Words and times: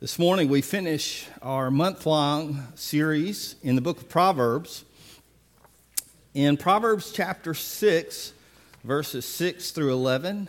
This 0.00 0.18
morning 0.18 0.48
we 0.48 0.62
finish 0.62 1.26
our 1.42 1.70
month 1.70 2.06
long 2.06 2.68
series 2.74 3.56
in 3.62 3.74
the 3.74 3.82
book 3.82 3.98
of 3.98 4.08
Proverbs. 4.08 4.86
In 6.32 6.56
Proverbs 6.56 7.12
chapter 7.12 7.52
6, 7.52 8.32
verses 8.82 9.26
6 9.26 9.72
through 9.72 9.92
11, 9.92 10.48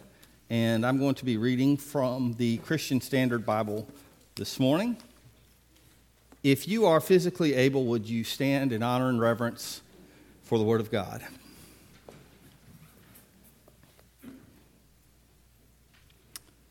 and 0.49 0.85
I'm 0.85 0.99
going 0.99 1.15
to 1.15 1.25
be 1.25 1.35
reading 1.35 1.75
from 1.75 2.31
the 2.37 2.59
Christian 2.59 3.01
Standard 3.01 3.45
Bible 3.45 3.89
this 4.35 4.57
morning. 4.57 4.95
If 6.43 6.65
you 6.65 6.85
are 6.85 7.01
physically 7.01 7.53
able, 7.53 7.83
would 7.87 8.07
you 8.07 8.23
stand 8.23 8.71
in 8.71 8.81
honor 8.81 9.09
and 9.09 9.19
reverence 9.19 9.81
for 10.43 10.59
the 10.59 10.63
Word 10.63 10.79
of 10.79 10.89
God? 10.89 11.25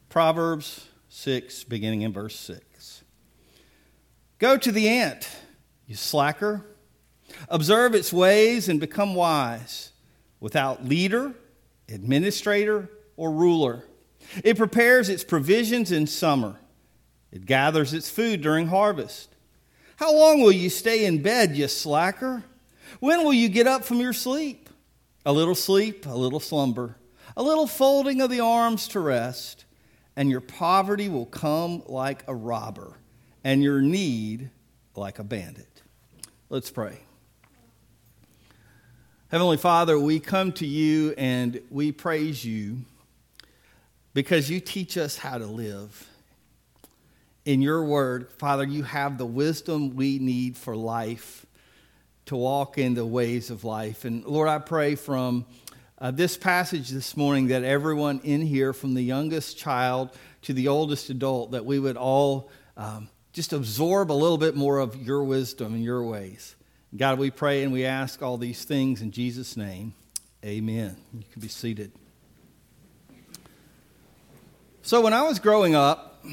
Proverbs 0.08 0.86
6, 1.10 1.64
beginning 1.64 2.00
in 2.00 2.14
verse 2.14 2.36
6. 2.36 2.69
Go 4.40 4.56
to 4.56 4.72
the 4.72 4.88
ant, 4.88 5.28
you 5.86 5.94
slacker. 5.94 6.64
Observe 7.50 7.94
its 7.94 8.10
ways 8.10 8.70
and 8.70 8.80
become 8.80 9.14
wise. 9.14 9.92
Without 10.40 10.86
leader, 10.86 11.34
administrator, 11.90 12.88
or 13.18 13.30
ruler, 13.32 13.84
it 14.42 14.56
prepares 14.56 15.10
its 15.10 15.22
provisions 15.22 15.92
in 15.92 16.06
summer. 16.06 16.56
It 17.30 17.44
gathers 17.44 17.92
its 17.92 18.08
food 18.08 18.40
during 18.40 18.68
harvest. 18.68 19.28
How 19.96 20.16
long 20.16 20.40
will 20.40 20.52
you 20.52 20.70
stay 20.70 21.04
in 21.04 21.20
bed, 21.20 21.54
you 21.54 21.68
slacker? 21.68 22.42
When 22.98 23.22
will 23.22 23.34
you 23.34 23.50
get 23.50 23.66
up 23.66 23.84
from 23.84 24.00
your 24.00 24.14
sleep? 24.14 24.70
A 25.26 25.34
little 25.34 25.54
sleep, 25.54 26.06
a 26.06 26.16
little 26.16 26.40
slumber, 26.40 26.96
a 27.36 27.42
little 27.42 27.66
folding 27.66 28.22
of 28.22 28.30
the 28.30 28.40
arms 28.40 28.88
to 28.88 29.00
rest, 29.00 29.66
and 30.16 30.30
your 30.30 30.40
poverty 30.40 31.10
will 31.10 31.26
come 31.26 31.82
like 31.86 32.24
a 32.26 32.34
robber 32.34 32.96
and 33.44 33.62
your 33.62 33.80
need 33.80 34.50
like 34.94 35.18
a 35.18 35.24
bandit. 35.24 35.82
Let's 36.48 36.70
pray. 36.70 36.98
Heavenly 39.28 39.56
Father, 39.56 39.98
we 39.98 40.18
come 40.18 40.52
to 40.54 40.66
you 40.66 41.14
and 41.16 41.60
we 41.70 41.92
praise 41.92 42.44
you 42.44 42.78
because 44.12 44.50
you 44.50 44.58
teach 44.58 44.98
us 44.98 45.16
how 45.16 45.38
to 45.38 45.46
live. 45.46 46.08
In 47.44 47.62
your 47.62 47.84
word, 47.84 48.30
Father, 48.32 48.64
you 48.64 48.82
have 48.82 49.18
the 49.18 49.26
wisdom 49.26 49.94
we 49.94 50.18
need 50.18 50.56
for 50.56 50.76
life 50.76 51.46
to 52.26 52.36
walk 52.36 52.76
in 52.76 52.94
the 52.94 53.06
ways 53.06 53.50
of 53.50 53.64
life. 53.64 54.04
And 54.04 54.24
Lord, 54.24 54.48
I 54.48 54.58
pray 54.58 54.94
from 54.94 55.46
uh, 55.98 56.10
this 56.10 56.36
passage 56.36 56.90
this 56.90 57.16
morning 57.16 57.48
that 57.48 57.62
everyone 57.62 58.20
in 58.24 58.40
here, 58.40 58.72
from 58.72 58.94
the 58.94 59.02
youngest 59.02 59.56
child 59.58 60.10
to 60.42 60.52
the 60.52 60.68
oldest 60.68 61.08
adult, 61.10 61.52
that 61.52 61.64
we 61.64 61.78
would 61.78 61.96
all 61.96 62.50
um, 62.76 63.08
just 63.32 63.52
absorb 63.52 64.10
a 64.10 64.14
little 64.14 64.38
bit 64.38 64.56
more 64.56 64.78
of 64.78 64.96
your 64.96 65.22
wisdom 65.22 65.74
and 65.74 65.84
your 65.84 66.02
ways. 66.02 66.56
God, 66.96 67.18
we 67.18 67.30
pray 67.30 67.62
and 67.62 67.72
we 67.72 67.84
ask 67.84 68.22
all 68.22 68.36
these 68.36 68.64
things 68.64 69.00
in 69.00 69.12
Jesus' 69.12 69.56
name. 69.56 69.94
Amen. 70.44 70.96
You 71.12 71.24
can 71.32 71.40
be 71.40 71.48
seated. 71.48 71.92
So, 74.82 75.00
when 75.02 75.12
I 75.12 75.22
was 75.22 75.38
growing 75.38 75.74
up, 75.74 76.24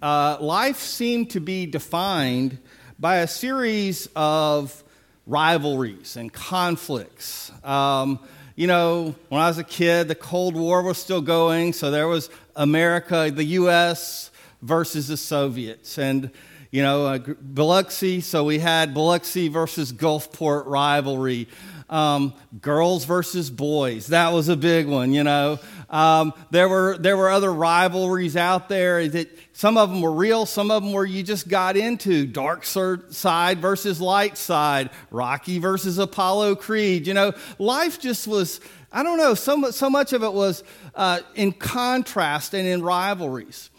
uh, 0.00 0.36
life 0.40 0.78
seemed 0.78 1.30
to 1.30 1.40
be 1.40 1.66
defined 1.66 2.58
by 2.98 3.16
a 3.16 3.26
series 3.26 4.08
of 4.14 4.84
rivalries 5.26 6.16
and 6.16 6.32
conflicts. 6.32 7.50
Um, 7.64 8.20
you 8.54 8.66
know, 8.66 9.14
when 9.30 9.40
I 9.40 9.48
was 9.48 9.58
a 9.58 9.64
kid, 9.64 10.06
the 10.06 10.14
Cold 10.14 10.54
War 10.54 10.82
was 10.82 10.98
still 10.98 11.22
going, 11.22 11.72
so 11.72 11.90
there 11.90 12.06
was 12.06 12.30
America, 12.54 13.32
the 13.34 13.44
U.S., 13.44 14.30
versus 14.64 15.08
the 15.08 15.16
Soviets. 15.16 15.98
And, 15.98 16.30
you 16.70 16.82
know, 16.82 17.06
uh, 17.06 17.18
Biloxi, 17.18 18.20
so 18.20 18.44
we 18.44 18.58
had 18.58 18.94
Biloxi 18.94 19.48
versus 19.48 19.92
Gulfport 19.92 20.66
rivalry. 20.66 21.48
Um, 21.90 22.32
girls 22.62 23.04
versus 23.04 23.50
boys, 23.50 24.06
that 24.06 24.32
was 24.32 24.48
a 24.48 24.56
big 24.56 24.86
one, 24.88 25.12
you 25.12 25.22
know. 25.22 25.58
Um, 25.90 26.32
there, 26.50 26.68
were, 26.68 26.96
there 26.98 27.16
were 27.16 27.28
other 27.30 27.52
rivalries 27.52 28.36
out 28.36 28.70
there 28.70 29.06
that 29.06 29.28
some 29.52 29.76
of 29.76 29.90
them 29.90 30.00
were 30.00 30.10
real, 30.10 30.46
some 30.46 30.70
of 30.70 30.82
them 30.82 30.92
were 30.92 31.04
you 31.04 31.22
just 31.22 31.46
got 31.46 31.76
into. 31.76 32.26
Dark 32.26 32.64
side 32.64 33.58
versus 33.60 34.00
light 34.00 34.38
side, 34.38 34.90
Rocky 35.10 35.58
versus 35.58 35.98
Apollo 35.98 36.56
Creed. 36.56 37.06
You 37.06 37.14
know, 37.14 37.32
life 37.58 38.00
just 38.00 38.26
was, 38.26 38.60
I 38.90 39.02
don't 39.02 39.18
know, 39.18 39.34
so, 39.34 39.70
so 39.70 39.90
much 39.90 40.14
of 40.14 40.24
it 40.24 40.32
was 40.32 40.64
uh, 40.94 41.20
in 41.34 41.52
contrast 41.52 42.54
and 42.54 42.66
in 42.66 42.82
rivalries. 42.82 43.70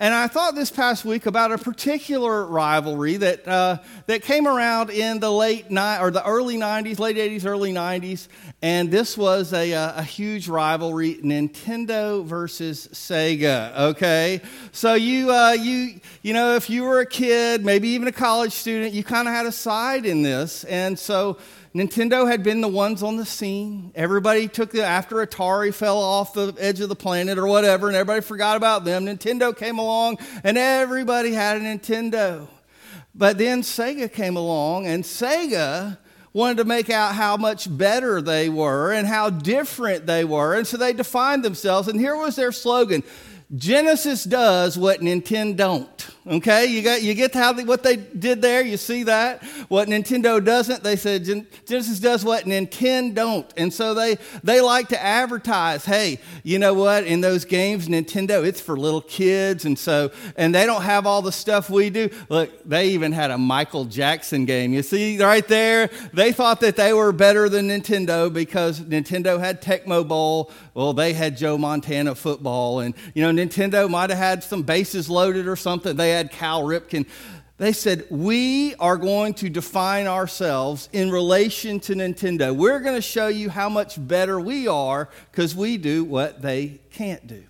And 0.00 0.14
I 0.14 0.28
thought 0.28 0.54
this 0.54 0.70
past 0.70 1.04
week 1.04 1.26
about 1.26 1.50
a 1.50 1.58
particular 1.58 2.46
rivalry 2.46 3.16
that, 3.16 3.48
uh, 3.48 3.78
that 4.06 4.22
came 4.22 4.46
around 4.46 4.90
in 4.90 5.18
the 5.18 5.30
late 5.30 5.72
ni- 5.72 5.98
or 5.98 6.12
the 6.12 6.24
early 6.24 6.56
90s, 6.56 7.00
late 7.00 7.16
80s, 7.16 7.44
early 7.44 7.72
90s. 7.72 8.28
And 8.62 8.92
this 8.92 9.18
was 9.18 9.52
a, 9.52 9.72
a, 9.72 9.94
a 9.96 10.02
huge 10.04 10.46
rivalry 10.46 11.16
Nintendo 11.16 12.24
versus 12.24 12.86
Sega. 12.92 13.76
Okay. 13.76 14.40
So 14.70 14.94
you, 14.94 15.32
uh, 15.32 15.56
you, 15.58 15.98
you 16.22 16.32
know, 16.32 16.54
if 16.54 16.70
you 16.70 16.84
were 16.84 17.00
a 17.00 17.06
kid, 17.06 17.64
maybe 17.64 17.88
even 17.88 18.06
a 18.06 18.12
college 18.12 18.52
student, 18.52 18.94
you 18.94 19.02
kind 19.02 19.26
of 19.26 19.34
had 19.34 19.46
a 19.46 19.52
side 19.52 20.06
in 20.06 20.22
this. 20.22 20.62
And 20.62 20.96
so 20.96 21.38
Nintendo 21.78 22.28
had 22.28 22.42
been 22.42 22.60
the 22.60 22.66
ones 22.66 23.04
on 23.04 23.16
the 23.16 23.24
scene. 23.24 23.92
Everybody 23.94 24.48
took 24.48 24.72
the, 24.72 24.84
after 24.84 25.24
Atari 25.24 25.72
fell 25.72 25.98
off 25.98 26.32
the 26.32 26.52
edge 26.58 26.80
of 26.80 26.88
the 26.88 26.96
planet 26.96 27.38
or 27.38 27.46
whatever, 27.46 27.86
and 27.86 27.94
everybody 27.94 28.20
forgot 28.20 28.56
about 28.56 28.84
them. 28.84 29.06
Nintendo 29.06 29.56
came 29.56 29.78
along, 29.78 30.18
and 30.42 30.58
everybody 30.58 31.32
had 31.32 31.56
a 31.56 31.60
Nintendo. 31.60 32.48
But 33.14 33.38
then 33.38 33.62
Sega 33.62 34.12
came 34.12 34.36
along, 34.36 34.88
and 34.88 35.04
Sega 35.04 35.98
wanted 36.32 36.56
to 36.56 36.64
make 36.64 36.90
out 36.90 37.14
how 37.14 37.36
much 37.36 37.68
better 37.78 38.20
they 38.20 38.48
were 38.48 38.92
and 38.92 39.06
how 39.06 39.30
different 39.30 40.04
they 40.06 40.24
were. 40.24 40.54
And 40.54 40.66
so 40.66 40.76
they 40.76 40.92
defined 40.92 41.44
themselves. 41.44 41.86
And 41.86 42.00
here 42.00 42.16
was 42.16 42.34
their 42.34 42.52
slogan 42.52 43.04
Genesis 43.54 44.24
does 44.24 44.76
what 44.76 45.00
Nintendo 45.00 45.56
don't. 45.56 46.08
Okay, 46.28 46.66
you 46.66 46.82
got 46.82 47.00
you 47.00 47.14
get 47.14 47.32
how 47.32 47.54
they, 47.54 47.64
what 47.64 47.82
they 47.82 47.96
did 47.96 48.42
there. 48.42 48.62
You 48.62 48.76
see 48.76 49.04
that 49.04 49.42
what 49.68 49.88
Nintendo 49.88 50.44
doesn't. 50.44 50.82
They 50.82 50.96
said 50.96 51.24
Genesis 51.24 52.00
does 52.00 52.22
what 52.22 52.44
Nintendo 52.44 53.14
don't, 53.14 53.54
and 53.56 53.72
so 53.72 53.94
they 53.94 54.18
they 54.44 54.60
like 54.60 54.88
to 54.88 55.02
advertise. 55.02 55.86
Hey, 55.86 56.20
you 56.42 56.58
know 56.58 56.74
what? 56.74 57.04
In 57.04 57.22
those 57.22 57.46
games, 57.46 57.88
Nintendo 57.88 58.44
it's 58.44 58.60
for 58.60 58.76
little 58.76 59.00
kids, 59.00 59.64
and 59.64 59.78
so 59.78 60.10
and 60.36 60.54
they 60.54 60.66
don't 60.66 60.82
have 60.82 61.06
all 61.06 61.22
the 61.22 61.32
stuff 61.32 61.70
we 61.70 61.88
do. 61.88 62.10
Look, 62.28 62.50
they 62.62 62.88
even 62.88 63.12
had 63.12 63.30
a 63.30 63.38
Michael 63.38 63.86
Jackson 63.86 64.44
game. 64.44 64.74
You 64.74 64.82
see 64.82 65.18
right 65.22 65.46
there. 65.48 65.88
They 66.12 66.32
thought 66.32 66.60
that 66.60 66.76
they 66.76 66.92
were 66.92 67.12
better 67.12 67.48
than 67.48 67.68
Nintendo 67.68 68.30
because 68.30 68.80
Nintendo 68.80 69.40
had 69.40 69.62
Tecmo 69.62 70.06
Bowl. 70.06 70.50
Well, 70.74 70.92
they 70.92 71.14
had 71.14 71.38
Joe 71.38 71.56
Montana 71.56 72.14
football, 72.14 72.80
and 72.80 72.94
you 73.14 73.22
know 73.22 73.32
Nintendo 73.32 73.88
might 73.88 74.10
have 74.10 74.18
had 74.18 74.44
some 74.44 74.62
bases 74.62 75.08
loaded 75.08 75.48
or 75.48 75.56
something. 75.56 75.96
They 75.96 76.17
had 76.18 76.30
Cal 76.30 76.62
Ripken. 76.62 77.06
They 77.56 77.72
said, 77.72 78.06
We 78.10 78.74
are 78.76 78.96
going 78.96 79.34
to 79.34 79.48
define 79.48 80.06
ourselves 80.06 80.88
in 80.92 81.10
relation 81.10 81.80
to 81.80 81.94
Nintendo. 81.94 82.54
We're 82.54 82.80
going 82.80 82.94
to 82.94 83.02
show 83.02 83.28
you 83.28 83.50
how 83.50 83.68
much 83.68 83.96
better 84.06 84.38
we 84.38 84.68
are 84.68 85.08
because 85.30 85.56
we 85.56 85.76
do 85.76 86.04
what 86.04 86.42
they 86.42 86.80
can't 86.92 87.26
do. 87.26 87.44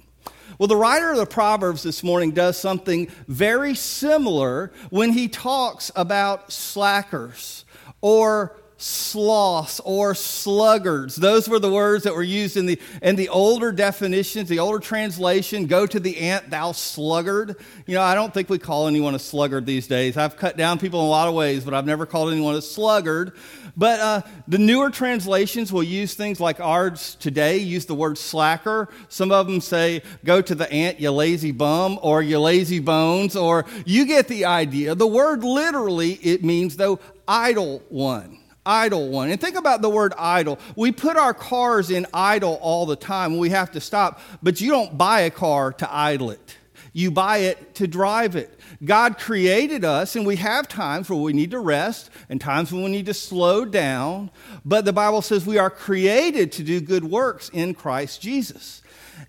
Well, 0.59 0.67
the 0.67 0.77
writer 0.77 1.11
of 1.13 1.19
the 1.19 1.27
Proverbs 1.27 1.83
this 1.83 2.03
morning 2.03 2.33
does 2.33 2.59
something 2.59 3.09
very 3.29 3.75
similar 3.75 4.73
when 4.91 5.13
he 5.13 5.29
talks 5.29 5.93
about 5.95 6.53
slackers 6.53 7.65
or 8.01 8.57
sloths 8.79 9.81
or 9.85 10.15
sluggards. 10.15 11.17
Those 11.17 11.49
were 11.49 11.59
the 11.59 11.71
words 11.71 12.05
that 12.05 12.15
were 12.15 12.23
used 12.23 12.57
in 12.57 12.67
the, 12.67 12.81
in 13.03 13.17
the 13.17 13.29
older 13.29 13.73
definitions, 13.73 14.49
the 14.49 14.61
older 14.61 14.79
translation. 14.79 15.67
Go 15.67 15.85
to 15.85 15.99
the 15.99 16.17
ant, 16.19 16.49
thou 16.49 16.73
sluggard. 16.73 17.57
You 17.87 17.95
know, 17.97 18.03
I 18.03 18.15
don't 18.15 18.33
think 18.33 18.49
we 18.49 18.59
call 18.59 18.87
anyone 18.87 19.17
a 19.17 19.19
sluggard 19.19 19.67
these 19.67 19.89
days. 19.89 20.17
I've 20.17 20.37
cut 20.37 20.57
down 20.57 20.79
people 20.79 21.01
in 21.01 21.07
a 21.07 21.11
lot 21.11 21.29
of 21.29 21.35
ways, 21.35 21.65
but 21.65 21.75
I've 21.75 21.87
never 21.87 22.07
called 22.07 22.33
anyone 22.33 22.55
a 22.55 22.63
sluggard. 22.63 23.33
But 23.77 24.01
uh, 24.01 24.23
the 24.47 24.59
newer 24.59 24.91
translations 24.91 25.73
will 25.73 25.83
use 25.83 26.15
things 26.15 26.41
like 26.41 26.61
ours 26.61 27.17
today, 27.17 27.59
use 27.59 27.87
the 27.87 27.95
word 27.95 28.17
slacker. 28.17 28.89
Some 29.09 29.33
of 29.33 29.47
them 29.47 29.61
say, 29.61 30.03
go 30.25 30.41
to 30.41 30.55
the 30.55 30.71
ant, 30.73 31.01
you 31.01 31.11
lazy 31.11 31.53
bum, 31.53 31.99
or 32.03 32.23
you 32.23 32.39
lazy 32.39 32.79
bones, 32.79 33.35
or 33.35 33.67
you 33.85 34.07
get 34.07 34.29
the 34.29 34.45
idea. 34.45 34.95
The 34.95 35.07
word 35.07 35.43
literally, 35.43 36.13
it 36.13 36.45
means, 36.45 36.77
though, 36.77 37.01
idle 37.27 37.83
one 37.89 38.39
idle 38.69 39.09
one. 39.09 39.31
And 39.31 39.41
think 39.41 39.57
about 39.57 39.81
the 39.83 39.89
word 39.89 40.13
idle. 40.19 40.59
We 40.77 40.93
put 40.93 41.17
our 41.17 41.33
cars 41.33 41.91
in 41.91 42.07
idle 42.13 42.59
all 42.61 42.85
the 42.87 42.97
time. 42.97 43.39
We 43.39 43.51
have 43.51 43.73
to 43.73 43.81
stop, 43.81 44.21
but 44.43 44.61
you 44.61 44.71
don't 44.71 44.99
buy 44.99 45.21
a 45.21 45.31
car 45.31 45.73
to 45.73 45.93
idle 45.93 46.31
it. 46.31 46.57
you 46.93 47.11
buy 47.11 47.39
it 47.39 47.75
to 47.77 47.87
drive 47.87 48.35
it. 48.37 48.59
God 48.85 49.19
created 49.19 49.85
us, 49.85 50.17
and 50.17 50.27
we 50.27 50.37
have 50.37 50.69
times 50.69 51.09
where 51.09 51.19
we 51.19 51.33
need 51.33 51.51
to 51.53 51.59
rest 51.59 52.11
and 52.29 52.41
times 52.41 52.73
when 52.73 52.83
we 52.83 52.91
need 52.91 53.07
to 53.07 53.15
slow 53.15 53.65
down. 53.65 54.31
But 54.65 54.85
the 54.85 54.93
Bible 54.93 55.23
says 55.23 55.47
we 55.47 55.59
are 55.59 55.71
created 55.71 56.53
to 56.53 56.63
do 56.63 56.81
good 56.81 57.05
works 57.05 57.51
in 57.53 57.75
Christ 57.75 58.21
Jesus. 58.21 58.83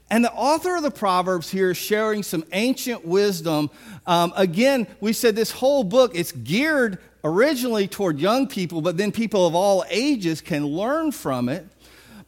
And 0.09 0.23
the 0.23 0.31
author 0.31 0.75
of 0.75 0.83
the 0.83 0.91
Proverbs 0.91 1.49
here 1.49 1.71
is 1.71 1.77
sharing 1.77 2.23
some 2.23 2.43
ancient 2.51 3.05
wisdom. 3.05 3.69
Um, 4.07 4.33
again, 4.35 4.87
we 4.99 5.13
said 5.13 5.35
this 5.35 5.51
whole 5.51 5.83
book, 5.83 6.13
it's 6.15 6.31
geared 6.31 6.97
originally 7.23 7.87
toward 7.87 8.19
young 8.19 8.47
people, 8.47 8.81
but 8.81 8.97
then 8.97 9.11
people 9.11 9.45
of 9.45 9.55
all 9.55 9.83
ages 9.89 10.41
can 10.41 10.65
learn 10.65 11.11
from 11.11 11.49
it. 11.49 11.65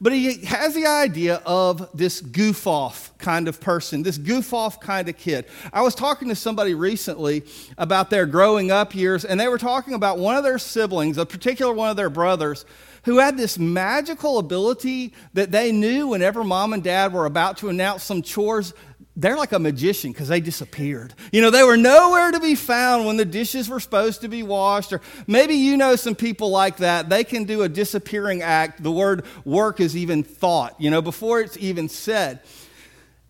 But 0.02 0.13
he 0.13 0.44
has 0.46 0.74
the 0.74 0.88
idea 0.88 1.44
of 1.46 1.88
this 1.96 2.22
goof 2.22 2.66
off 2.66 3.16
kind 3.19 3.48
of 3.48 3.62
person, 3.62 4.02
this 4.02 4.18
goof 4.18 4.52
off 4.52 4.80
kind 4.80 5.07
of 5.07 5.16
kid. 5.16 5.46
I 5.72 5.84
was 5.84 5.94
talking 5.94 6.30
to 6.30 6.36
somebody 6.36 6.74
recently 6.74 7.44
about 7.78 8.10
their 8.10 8.25
growing 8.25 8.72
up 8.72 8.96
years, 8.96 9.25
and 9.25 9.40
they 9.40 9.48
were 9.48 9.60
talking 9.60 9.94
about 9.94 10.18
one 10.18 10.36
of 10.36 10.44
their 10.44 10.57
siblings, 10.57 11.19
a 11.19 11.25
particular 11.25 11.72
one 11.72 11.92
of 11.92 11.98
their 11.98 12.10
brothers, 12.10 12.66
who 13.03 13.18
had 13.18 13.38
this 13.38 13.57
magical 13.57 14.38
ability 14.38 15.13
that 15.33 15.51
they 15.51 15.71
knew 15.71 16.07
whenever 16.07 16.44
mom 16.44 16.74
and 16.74 16.83
dad 16.83 17.13
were 17.13 17.25
about 17.25 17.57
to 17.57 17.69
announce 17.69 18.03
some 18.03 18.21
chores, 18.21 18.74
they're 19.15 19.38
like 19.38 19.51
a 19.51 19.59
magician 19.59 20.12
because 20.12 20.30
they 20.30 20.39
disappeared. 20.39 21.13
You 21.31 21.42
know, 21.42 21.51
they 21.51 21.63
were 21.63 21.77
nowhere 21.77 22.31
to 22.31 22.39
be 22.39 22.56
found 22.56 23.06
when 23.06 23.18
the 23.18 23.25
dishes 23.25 23.68
were 23.68 23.80
supposed 23.80 24.21
to 24.21 24.27
be 24.27 24.42
washed. 24.42 24.94
Or 24.94 25.01
maybe 25.27 25.56
you 25.56 25.77
know 25.77 25.95
some 25.95 26.15
people 26.15 26.50
like 26.50 26.77
that. 26.77 27.09
They 27.09 27.24
can 27.24 27.44
do 27.44 27.63
a 27.63 27.69
disappearing 27.69 28.42
act. 28.42 28.81
The 28.81 28.92
word 28.92 29.25
work 29.44 29.80
is 29.80 29.97
even 29.97 30.24
thought, 30.24 30.80
you 30.80 30.89
know, 30.89 31.01
before 31.01 31.42
it's 31.42 31.57
even 31.57 31.89
said. 31.89 32.39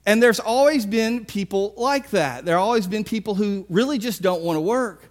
And 0.06 0.22
there's 0.22 0.40
always 0.40 0.86
been 0.86 1.26
people 1.26 1.74
like 1.78 2.12
that. 2.12 2.46
There 2.46 2.56
have 2.56 2.64
always 2.64 2.88
been 2.88 3.04
people 3.04 3.36
who 3.36 3.66
really 3.70 3.98
just 3.98 4.22
don't 4.22 4.42
want 4.42 4.58
to 4.58 4.62
work. 4.62 5.11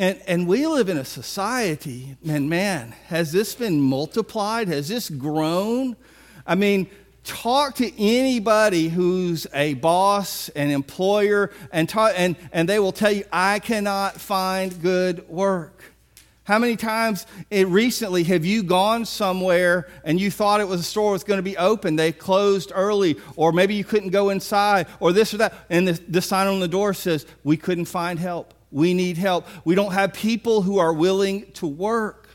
And, 0.00 0.18
and 0.26 0.46
we 0.46 0.66
live 0.66 0.88
in 0.88 0.96
a 0.96 1.04
society, 1.04 2.16
and 2.26 2.48
man, 2.48 2.94
has 3.08 3.32
this 3.32 3.54
been 3.54 3.82
multiplied? 3.82 4.68
Has 4.68 4.88
this 4.88 5.10
grown? 5.10 5.94
I 6.46 6.54
mean, 6.54 6.86
talk 7.22 7.74
to 7.74 8.00
anybody 8.00 8.88
who's 8.88 9.46
a 9.52 9.74
boss, 9.74 10.48
an 10.56 10.70
employer, 10.70 11.50
and, 11.70 11.86
talk, 11.86 12.14
and, 12.16 12.36
and 12.50 12.66
they 12.66 12.78
will 12.78 12.92
tell 12.92 13.12
you, 13.12 13.24
I 13.30 13.58
cannot 13.58 14.18
find 14.18 14.80
good 14.80 15.28
work. 15.28 15.82
How 16.44 16.58
many 16.58 16.76
times 16.76 17.26
eh, 17.50 17.66
recently 17.68 18.24
have 18.24 18.46
you 18.46 18.62
gone 18.62 19.04
somewhere 19.04 19.86
and 20.02 20.18
you 20.18 20.30
thought 20.30 20.62
it 20.62 20.68
was 20.68 20.80
a 20.80 20.82
store 20.82 21.12
was 21.12 21.24
going 21.24 21.40
to 21.40 21.42
be 21.42 21.58
open? 21.58 21.96
They 21.96 22.12
closed 22.12 22.72
early, 22.74 23.18
or 23.36 23.52
maybe 23.52 23.74
you 23.74 23.84
couldn't 23.84 24.10
go 24.12 24.30
inside, 24.30 24.86
or 24.98 25.12
this 25.12 25.34
or 25.34 25.36
that. 25.36 25.52
And 25.68 25.86
the, 25.86 25.92
the 26.08 26.22
sign 26.22 26.46
on 26.46 26.58
the 26.58 26.68
door 26.68 26.94
says, 26.94 27.26
We 27.44 27.58
couldn't 27.58 27.84
find 27.84 28.18
help. 28.18 28.54
We 28.70 28.94
need 28.94 29.16
help. 29.16 29.46
We 29.64 29.74
don't 29.74 29.92
have 29.92 30.12
people 30.12 30.62
who 30.62 30.78
are 30.78 30.92
willing 30.92 31.50
to 31.52 31.66
work. 31.66 32.28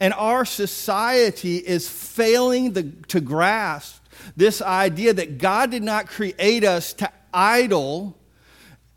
And 0.00 0.12
our 0.14 0.44
society 0.44 1.58
is 1.58 1.88
failing 1.88 2.72
the, 2.72 2.84
to 3.08 3.20
grasp 3.20 4.04
this 4.36 4.62
idea 4.62 5.12
that 5.14 5.38
God 5.38 5.70
did 5.70 5.82
not 5.82 6.06
create 6.06 6.64
us 6.64 6.92
to 6.94 7.10
idle. 7.32 8.16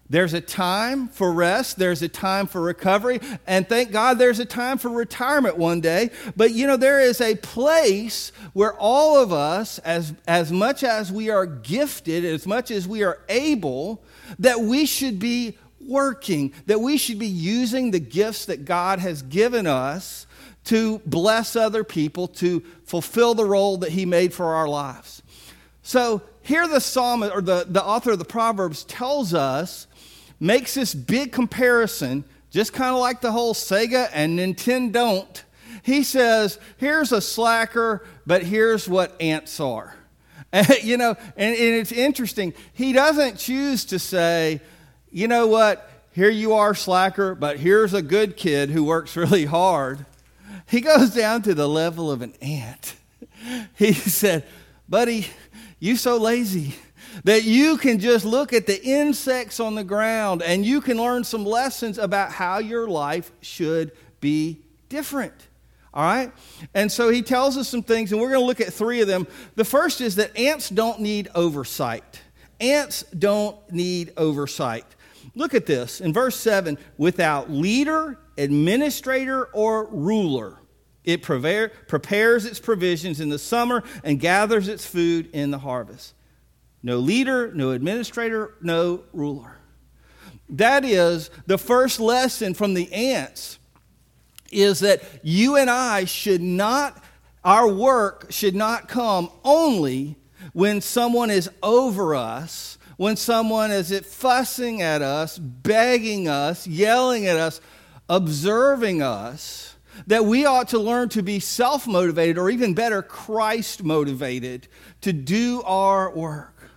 There's 0.09 0.33
a 0.33 0.41
time 0.41 1.09
for 1.09 1.33
rest, 1.33 1.77
there's 1.77 2.01
a 2.01 2.07
time 2.07 2.47
for 2.47 2.61
recovery, 2.61 3.19
and 3.45 3.67
thank 3.67 3.91
God 3.91 4.17
there's 4.17 4.39
a 4.39 4.45
time 4.45 4.77
for 4.77 4.89
retirement 4.89 5.57
one 5.57 5.81
day. 5.81 6.11
But 6.37 6.51
you 6.51 6.65
know, 6.65 6.77
there 6.77 7.01
is 7.01 7.19
a 7.19 7.35
place 7.35 8.31
where 8.53 8.73
all 8.75 9.21
of 9.21 9.33
us, 9.33 9.79
as, 9.79 10.13
as 10.25 10.49
much 10.49 10.83
as 10.83 11.11
we 11.11 11.29
are 11.29 11.45
gifted, 11.45 12.23
as 12.23 12.47
much 12.47 12.71
as 12.71 12.87
we 12.87 13.03
are 13.03 13.19
able, 13.27 14.01
that 14.39 14.61
we 14.61 14.85
should 14.85 15.19
be 15.19 15.57
working, 15.87 16.53
that 16.65 16.81
we 16.81 16.97
should 16.97 17.19
be 17.19 17.27
using 17.27 17.91
the 17.91 17.99
gifts 17.99 18.45
that 18.45 18.65
God 18.65 18.99
has 18.99 19.21
given 19.21 19.67
us 19.67 20.27
to 20.65 20.99
bless 21.05 21.55
other 21.55 21.83
people, 21.83 22.27
to 22.27 22.61
fulfill 22.83 23.33
the 23.33 23.45
role 23.45 23.77
that 23.77 23.91
He 23.91 24.05
made 24.05 24.33
for 24.33 24.55
our 24.55 24.67
lives. 24.67 25.21
So 25.81 26.21
here 26.41 26.67
the 26.67 26.81
psalmist 26.81 27.33
or 27.33 27.41
the, 27.41 27.65
the 27.67 27.83
author 27.83 28.11
of 28.11 28.19
the 28.19 28.25
Proverbs 28.25 28.83
tells 28.83 29.33
us, 29.33 29.87
makes 30.39 30.73
this 30.73 30.93
big 30.93 31.31
comparison, 31.31 32.25
just 32.51 32.73
kind 32.73 32.93
of 32.93 32.99
like 32.99 33.21
the 33.21 33.31
whole 33.31 33.53
Sega 33.53 34.09
and 34.13 34.37
Nintendo 34.37 34.91
don't. 34.91 35.43
He 35.83 36.03
says, 36.03 36.59
here's 36.75 37.13
a 37.13 37.21
slacker, 37.21 38.05
but 38.25 38.43
here's 38.43 38.89
what 38.89 39.15
ants 39.21 39.59
are. 39.61 39.95
you 40.83 40.97
know, 40.97 41.15
and, 41.35 41.55
and 41.55 41.75
it's 41.75 41.91
interesting. 41.91 42.53
He 42.73 42.93
doesn't 42.93 43.37
choose 43.37 43.85
to 43.85 43.99
say, 43.99 44.61
you 45.17 45.27
know 45.27 45.47
what, 45.47 45.89
here 46.11 46.29
you 46.29 46.53
are, 46.53 46.75
slacker, 46.75 47.33
but 47.33 47.57
here's 47.57 47.95
a 47.95 48.03
good 48.03 48.37
kid 48.37 48.69
who 48.69 48.83
works 48.83 49.15
really 49.15 49.45
hard. 49.45 50.05
He 50.67 50.79
goes 50.79 51.09
down 51.09 51.41
to 51.41 51.55
the 51.55 51.67
level 51.67 52.11
of 52.11 52.21
an 52.21 52.33
ant. 52.39 52.95
He 53.75 53.93
said, 53.93 54.45
buddy, 54.89 55.27
you're 55.79 55.97
so 55.97 56.17
lazy 56.17 56.75
that 57.23 57.45
you 57.45 57.77
can 57.77 57.99
just 57.99 58.25
look 58.25 58.51
at 58.51 58.67
the 58.67 58.83
insects 58.83 59.59
on 59.59 59.73
the 59.73 59.83
ground 59.83 60.43
and 60.43 60.65
you 60.65 60.81
can 60.81 60.97
learn 60.97 61.23
some 61.23 61.45
lessons 61.45 61.97
about 61.97 62.31
how 62.31 62.57
your 62.59 62.87
life 62.87 63.31
should 63.41 63.91
be 64.19 64.59
different. 64.89 65.33
All 65.93 66.03
right? 66.03 66.31
And 66.73 66.91
so 66.91 67.09
he 67.09 67.21
tells 67.21 67.57
us 67.57 67.69
some 67.69 67.83
things, 67.83 68.11
and 68.11 68.21
we're 68.21 68.29
going 68.29 68.41
to 68.41 68.45
look 68.45 68.61
at 68.61 68.73
three 68.73 69.01
of 69.01 69.07
them. 69.07 69.27
The 69.55 69.65
first 69.65 70.01
is 70.01 70.15
that 70.17 70.37
ants 70.37 70.69
don't 70.69 70.99
need 70.99 71.29
oversight. 71.33 72.21
Ants 72.59 73.03
don't 73.17 73.57
need 73.71 74.13
oversight. 74.17 74.85
Look 75.37 75.53
at 75.53 75.67
this 75.67 76.01
in 76.01 76.13
verse 76.13 76.35
7 76.35 76.79
without 76.97 77.51
leader, 77.51 78.17
administrator, 78.39 79.45
or 79.53 79.87
ruler. 79.87 80.57
It 81.03 81.21
prepares 81.21 82.45
its 82.45 82.59
provisions 82.59 83.19
in 83.19 83.29
the 83.29 83.37
summer 83.37 83.83
and 84.03 84.19
gathers 84.19 84.67
its 84.67 84.83
food 84.83 85.29
in 85.33 85.51
the 85.51 85.59
harvest. 85.59 86.15
No 86.81 86.97
leader, 86.97 87.53
no 87.53 87.69
administrator, 87.69 88.55
no 88.61 89.03
ruler. 89.13 89.57
That 90.49 90.83
is 90.83 91.29
the 91.45 91.59
first 91.59 91.99
lesson 91.99 92.55
from 92.55 92.73
the 92.73 92.91
ants 92.91 93.59
is 94.51 94.79
that 94.79 95.03
you 95.21 95.55
and 95.55 95.69
I 95.69 96.05
should 96.05 96.41
not, 96.41 97.03
our 97.43 97.67
work 97.67 98.31
should 98.31 98.55
not 98.55 98.87
come 98.87 99.29
only 99.43 100.15
when 100.53 100.81
someone 100.81 101.29
is 101.29 101.49
over 101.61 102.15
us, 102.15 102.76
when 102.97 103.15
someone 103.15 103.71
is 103.71 103.91
it 103.91 104.05
fussing 104.05 104.81
at 104.81 105.01
us, 105.01 105.37
begging 105.37 106.27
us, 106.27 106.67
yelling 106.67 107.27
at 107.27 107.37
us, 107.37 107.61
observing 108.09 109.01
us 109.01 109.75
that 110.05 110.25
we 110.25 110.45
ought 110.45 110.69
to 110.69 110.79
learn 110.79 111.09
to 111.09 111.23
be 111.23 111.39
self 111.39 111.87
motivated, 111.87 112.37
or 112.37 112.49
even 112.49 112.73
better, 112.73 113.01
Christ 113.01 113.83
motivated 113.83 114.67
to 115.01 115.13
do 115.13 115.63
our 115.63 116.11
work. 116.11 116.69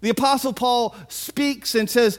The 0.00 0.10
Apostle 0.10 0.52
Paul 0.52 0.94
speaks 1.08 1.74
and 1.74 1.88
says, 1.88 2.18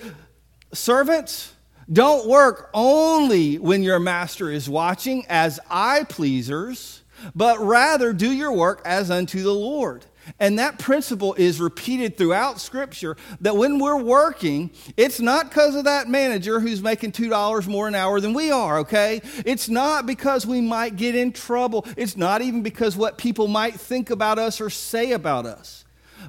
Servants, 0.74 1.54
don't 1.92 2.28
work 2.28 2.70
only 2.74 3.58
when 3.58 3.84
your 3.84 4.00
master 4.00 4.52
is 4.52 4.70
watching 4.70 5.26
as 5.28 5.60
eye 5.70 6.06
pleasers, 6.08 7.04
but 7.36 7.60
rather 7.60 8.14
do 8.14 8.32
your 8.32 8.52
work 8.52 8.82
as 8.86 9.10
unto 9.10 9.42
the 9.42 9.54
Lord. 9.54 10.06
And 10.40 10.60
that 10.60 10.80
principle 10.80 11.34
is 11.36 11.60
repeated 11.60 12.18
throughout 12.18 12.60
Scripture 12.60 13.18
that 13.42 13.56
when 13.56 13.80
we're 13.80 14.02
working, 14.02 14.72
it's 14.98 15.20
not 15.20 15.50
because 15.50 15.76
of 15.76 15.86
that 15.86 16.08
manager 16.08 16.60
who's 16.60 16.82
making 16.82 17.14
$2 17.14 17.68
more 17.68 17.88
an 17.88 17.96
hour 17.96 18.20
than 18.20 18.34
we 18.34 18.52
are, 18.52 18.80
okay? 18.80 19.22
It's 19.46 19.70
not 19.70 20.06
because 20.06 20.46
we 20.46 20.62
might 20.62 20.96
get 20.96 21.16
in 21.16 21.32
trouble. 21.32 21.86
It's 21.98 22.18
not 22.18 22.42
even 22.42 22.62
because 22.62 22.96
what 22.96 23.18
people 23.18 23.48
might 23.48 23.80
think 23.80 24.10
about 24.10 24.40
us 24.40 24.62
or 24.62 24.70
say 24.70 25.14
about 25.14 25.46
us. 25.46 25.86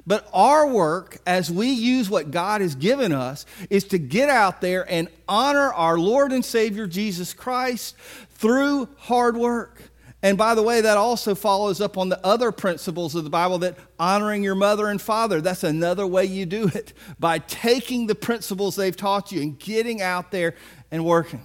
But 0.07 0.27
our 0.33 0.67
work, 0.67 1.19
as 1.27 1.51
we 1.51 1.67
use 1.67 2.09
what 2.09 2.31
God 2.31 2.61
has 2.61 2.75
given 2.75 3.11
us, 3.11 3.45
is 3.69 3.83
to 3.85 3.97
get 3.97 4.29
out 4.29 4.61
there 4.61 4.89
and 4.89 5.09
honor 5.27 5.73
our 5.73 5.97
Lord 5.97 6.31
and 6.31 6.43
Savior 6.43 6.87
Jesus 6.87 7.33
Christ 7.33 7.95
through 8.31 8.87
hard 8.97 9.37
work. 9.37 9.90
And 10.23 10.37
by 10.37 10.53
the 10.53 10.61
way, 10.61 10.81
that 10.81 10.97
also 10.97 11.33
follows 11.33 11.81
up 11.81 11.97
on 11.97 12.09
the 12.09 12.23
other 12.25 12.51
principles 12.51 13.15
of 13.15 13.23
the 13.23 13.29
Bible 13.29 13.57
that 13.59 13.77
honoring 13.99 14.43
your 14.43 14.55
mother 14.55 14.87
and 14.87 15.01
father, 15.01 15.41
that's 15.41 15.63
another 15.63 16.05
way 16.05 16.25
you 16.25 16.45
do 16.45 16.67
it 16.67 16.93
by 17.19 17.39
taking 17.39 18.05
the 18.05 18.15
principles 18.15 18.75
they've 18.75 18.95
taught 18.95 19.31
you 19.31 19.41
and 19.41 19.57
getting 19.57 20.01
out 20.01 20.31
there 20.31 20.55
and 20.91 21.03
working. 21.05 21.41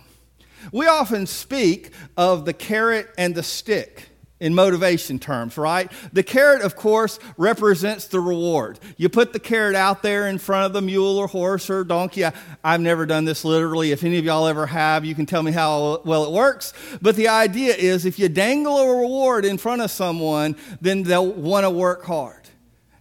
We 0.72 0.86
often 0.86 1.26
speak 1.26 1.92
of 2.16 2.44
the 2.44 2.52
carrot 2.52 3.08
and 3.16 3.34
the 3.34 3.42
stick 3.42 4.10
in 4.38 4.54
motivation 4.54 5.18
terms, 5.18 5.56
right? 5.56 5.90
The 6.12 6.22
carrot, 6.22 6.62
of 6.62 6.76
course, 6.76 7.18
represents 7.36 8.06
the 8.06 8.20
reward. 8.20 8.78
You 8.96 9.08
put 9.08 9.32
the 9.32 9.40
carrot 9.40 9.74
out 9.74 10.02
there 10.02 10.28
in 10.28 10.38
front 10.38 10.66
of 10.66 10.72
the 10.72 10.82
mule 10.82 11.16
or 11.18 11.26
horse 11.26 11.70
or 11.70 11.84
donkey. 11.84 12.24
I, 12.24 12.32
have 12.64 12.80
never 12.80 13.06
done 13.06 13.24
this 13.24 13.44
literally. 13.44 13.92
If 13.92 14.04
any 14.04 14.18
of 14.18 14.24
y'all 14.24 14.46
ever 14.46 14.66
have, 14.66 15.04
you 15.04 15.14
can 15.14 15.26
tell 15.26 15.42
me 15.42 15.52
how 15.52 16.02
well 16.04 16.24
it 16.24 16.32
works. 16.32 16.74
But 17.00 17.16
the 17.16 17.28
idea 17.28 17.74
is 17.74 18.04
if 18.04 18.18
you 18.18 18.28
dangle 18.28 18.76
a 18.76 18.98
reward 18.98 19.44
in 19.44 19.56
front 19.56 19.80
of 19.82 19.90
someone, 19.90 20.56
then 20.80 21.02
they'll 21.02 21.32
want 21.32 21.64
to 21.64 21.70
work 21.70 22.04
hard. 22.04 22.45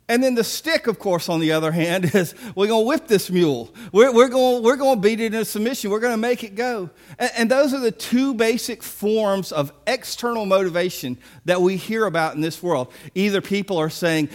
And 0.07 0.23
then 0.23 0.35
the 0.35 0.43
stick, 0.43 0.85
of 0.85 0.99
course, 0.99 1.29
on 1.29 1.39
the 1.39 1.51
other 1.51 1.71
hand, 1.71 2.05
is 2.13 2.35
we're 2.55 2.67
going 2.67 2.83
to 2.83 2.87
whip 2.87 3.07
this 3.07 3.31
mule. 3.31 3.73
We're, 3.91 4.13
we're, 4.13 4.29
going, 4.29 4.63
we're 4.63 4.75
going 4.75 4.97
to 4.97 5.01
beat 5.01 5.19
it 5.19 5.33
into 5.33 5.45
submission. 5.45 5.89
We're 5.89 5.99
going 5.99 6.13
to 6.13 6.17
make 6.17 6.43
it 6.43 6.53
go. 6.53 6.91
And, 7.17 7.31
and, 7.35 7.51
those 7.51 7.73
are 7.73 7.79
the 7.79 7.91
two 7.91 8.33
basic 8.35 8.83
forms 8.83 9.51
of 9.51 9.73
external 9.87 10.45
motivation 10.45 11.17
that 11.45 11.61
we 11.61 11.77
hear 11.77 12.05
about 12.05 12.35
in 12.35 12.41
this 12.41 12.61
world. 12.61 12.93
Either 13.15 13.41
people 13.41 13.77
are 13.77 13.89
saying, 13.89 14.29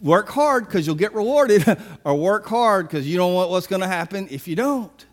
work 0.00 0.28
hard 0.28 0.66
because 0.66 0.86
you'll 0.86 0.96
get 0.96 1.12
rewarded, 1.12 1.64
or 2.04 2.14
work 2.14 2.46
hard 2.46 2.86
because 2.86 3.06
you 3.06 3.16
don't 3.16 3.32
know 3.32 3.48
what's 3.48 3.66
going 3.66 3.82
to 3.82 3.88
happen 3.88 4.28
if 4.30 4.46
you 4.46 4.54
don't. 4.54 5.06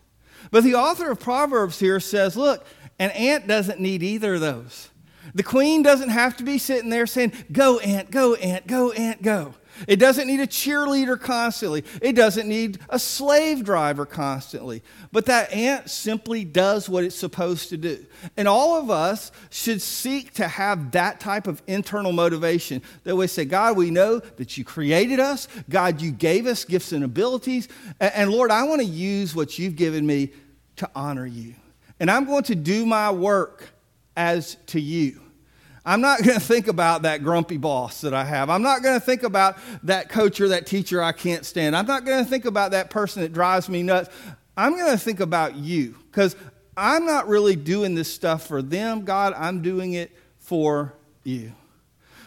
But 0.52 0.64
the 0.64 0.76
author 0.76 1.10
of 1.10 1.20
Proverbs 1.20 1.80
here 1.80 2.00
says, 2.00 2.38
look, 2.38 2.64
an 3.00 3.10
ant 3.12 3.48
doesn't 3.48 3.80
need 3.80 4.04
either 4.04 4.36
of 4.36 4.42
those. 4.42 4.90
The 5.34 5.42
queen 5.42 5.82
doesn't 5.82 6.10
have 6.10 6.38
to 6.38 6.44
be 6.44 6.60
sitting 6.60 6.90
there 6.90 7.08
saying, 7.08 7.34
go, 7.52 7.80
ant, 7.80 8.12
go, 8.12 8.36
ant, 8.36 8.68
go, 8.68 8.92
ant, 8.92 9.24
go. 9.24 9.56
It 9.88 9.98
doesn't 9.98 10.28
need 10.28 10.40
a 10.40 10.48
cheerleader 10.48 11.20
constantly. 11.20 11.84
It 12.02 12.14
doesn't 12.14 12.48
need 12.48 12.80
a 12.90 13.00
slave 13.00 13.64
driver 13.64 14.06
constantly. 14.06 14.84
But 15.12 15.26
that 15.26 15.52
ant 15.52 15.90
simply 15.90 16.44
does 16.46 16.88
what 16.88 17.04
it's 17.04 17.16
supposed 17.16 17.70
to 17.70 17.78
do. 17.78 18.06
And 18.38 18.48
all 18.48 18.80
of 18.80 18.90
us 18.90 19.32
should 19.50 19.82
seek 19.82 20.34
to 20.36 20.48
have 20.48 20.92
that 20.92 21.20
type 21.20 21.48
of 21.48 21.62
internal 21.68 22.12
motivation 22.12 22.82
that 23.04 23.16
we 23.16 23.28
say, 23.28 23.46
God, 23.46 23.78
we 23.78 23.92
know 23.92 24.20
that 24.20 24.58
you 24.58 24.64
created 24.64 25.20
us. 25.20 25.48
God, 25.70 26.02
you 26.02 26.12
gave 26.12 26.46
us 26.46 26.66
gifts 26.66 26.92
and 26.92 27.04
abilities. 27.04 27.68
And 28.00 28.32
Lord, 28.32 28.52
I 28.52 28.64
want 28.64 28.82
to 28.82 28.88
use 28.88 29.36
what 29.36 29.58
you've 29.58 29.76
given 29.76 30.06
me 30.06 30.32
to 30.78 30.90
honor 30.96 31.26
you. 31.26 31.56
And 32.00 32.12
I'm 32.12 32.26
going 32.26 32.44
to 32.44 32.56
do 32.56 32.86
my 32.86 33.12
work 33.12 33.70
as 34.16 34.58
to 34.68 34.80
you. 34.80 35.23
I'm 35.86 36.00
not 36.00 36.24
going 36.24 36.40
to 36.40 36.46
think 36.46 36.68
about 36.68 37.02
that 37.02 37.24
grumpy 37.24 37.58
boss 37.58 38.02
that 38.02 38.14
I 38.14 38.24
have. 38.24 38.50
I'm 38.50 38.62
not 38.62 38.84
going 38.84 39.00
to 39.00 39.06
think 39.06 39.24
about 39.24 39.58
that 39.84 40.10
coach 40.10 40.40
or 40.40 40.50
that 40.50 40.66
teacher 40.66 41.02
I 41.02 41.12
can't 41.12 41.46
stand. 41.46 41.76
I'm 41.76 41.86
not 41.86 42.06
going 42.06 42.24
to 42.24 42.30
think 42.30 42.46
about 42.46 42.72
that 42.72 42.90
person 42.90 43.22
that 43.22 43.34
drives 43.34 43.68
me 43.68 43.84
nuts. 43.84 44.10
I'm 44.56 44.78
going 44.78 44.92
to 44.92 44.98
think 44.98 45.20
about 45.20 45.56
you 45.56 45.96
because 46.10 46.36
I'm 46.78 47.06
not 47.06 47.28
really 47.28 47.56
doing 47.56 47.96
this 47.96 48.12
stuff 48.12 48.48
for 48.48 48.62
them, 48.62 49.04
God. 49.04 49.34
I'm 49.36 49.62
doing 49.62 49.94
it 49.94 50.12
for 50.40 50.94
you. 51.24 51.54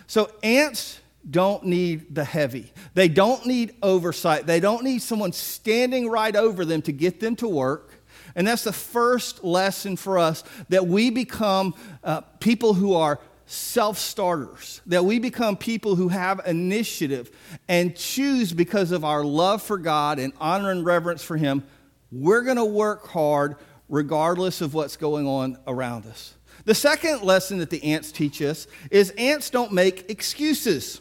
So, 0.06 0.30
ants 0.42 1.00
don't 1.28 1.64
need 1.64 2.14
the 2.14 2.24
heavy. 2.24 2.72
They 2.94 3.08
don't 3.08 3.44
need 3.46 3.74
oversight. 3.82 4.46
They 4.46 4.60
don't 4.60 4.84
need 4.84 5.02
someone 5.02 5.32
standing 5.32 6.08
right 6.08 6.34
over 6.36 6.64
them 6.64 6.82
to 6.82 6.92
get 6.92 7.18
them 7.18 7.34
to 7.36 7.48
work. 7.48 7.92
And 8.36 8.46
that's 8.46 8.62
the 8.62 8.72
first 8.72 9.42
lesson 9.42 9.96
for 9.96 10.18
us 10.18 10.44
that 10.68 10.86
we 10.86 11.10
become 11.10 11.74
uh, 12.04 12.20
people 12.38 12.74
who 12.74 12.94
are 12.94 13.18
self 13.46 13.98
starters, 13.98 14.82
that 14.86 15.04
we 15.04 15.18
become 15.18 15.56
people 15.56 15.94
who 15.94 16.08
have 16.08 16.40
initiative 16.46 17.30
and 17.68 17.96
choose 17.96 18.52
because 18.52 18.90
of 18.90 19.04
our 19.04 19.24
love 19.24 19.62
for 19.62 19.78
God 19.78 20.18
and 20.18 20.32
honor 20.40 20.70
and 20.70 20.84
reverence 20.84 21.22
for 21.22 21.36
Him. 21.36 21.64
We're 22.12 22.42
going 22.42 22.56
to 22.56 22.64
work 22.64 23.06
hard 23.08 23.56
regardless 23.88 24.60
of 24.60 24.74
what's 24.74 24.96
going 24.96 25.26
on 25.26 25.58
around 25.66 26.06
us. 26.06 26.34
The 26.64 26.74
second 26.74 27.22
lesson 27.22 27.58
that 27.58 27.70
the 27.70 27.82
ants 27.84 28.10
teach 28.10 28.42
us 28.42 28.66
is 28.90 29.10
ants 29.10 29.50
don't 29.50 29.72
make 29.72 30.10
excuses. 30.10 31.00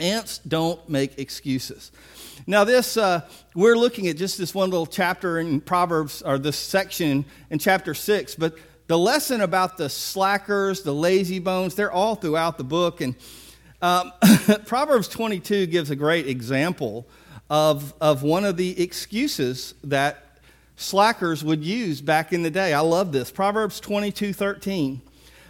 Ants 0.00 0.38
don't 0.38 0.88
make 0.88 1.18
excuses. 1.18 1.92
Now, 2.46 2.64
this, 2.64 2.96
uh, 2.96 3.28
we're 3.54 3.76
looking 3.76 4.08
at 4.08 4.16
just 4.16 4.38
this 4.38 4.54
one 4.54 4.70
little 4.70 4.86
chapter 4.86 5.38
in 5.38 5.60
Proverbs, 5.60 6.22
or 6.22 6.38
this 6.38 6.56
section 6.56 7.26
in 7.50 7.58
chapter 7.58 7.92
6, 7.92 8.34
but 8.36 8.54
the 8.92 8.98
lesson 8.98 9.40
about 9.40 9.78
the 9.78 9.88
slackers, 9.88 10.82
the 10.82 10.92
lazy 10.92 11.38
bones, 11.38 11.74
they're 11.74 11.90
all 11.90 12.14
throughout 12.14 12.58
the 12.58 12.64
book. 12.64 13.00
And 13.00 13.14
um, 13.80 14.12
Proverbs 14.66 15.08
22 15.08 15.64
gives 15.68 15.88
a 15.88 15.96
great 15.96 16.26
example 16.26 17.08
of, 17.48 17.94
of 18.02 18.22
one 18.22 18.44
of 18.44 18.58
the 18.58 18.78
excuses 18.82 19.72
that 19.84 20.36
slackers 20.76 21.42
would 21.42 21.64
use 21.64 22.02
back 22.02 22.34
in 22.34 22.42
the 22.42 22.50
day. 22.50 22.74
I 22.74 22.80
love 22.80 23.12
this. 23.12 23.30
Proverbs 23.30 23.80
22 23.80 24.34
13. 24.34 25.00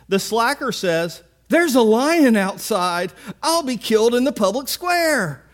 The 0.08 0.20
slacker 0.20 0.70
says, 0.70 1.24
There's 1.48 1.74
a 1.74 1.82
lion 1.82 2.36
outside. 2.36 3.12
I'll 3.42 3.64
be 3.64 3.76
killed 3.76 4.14
in 4.14 4.22
the 4.22 4.30
public 4.30 4.68
square. 4.68 5.44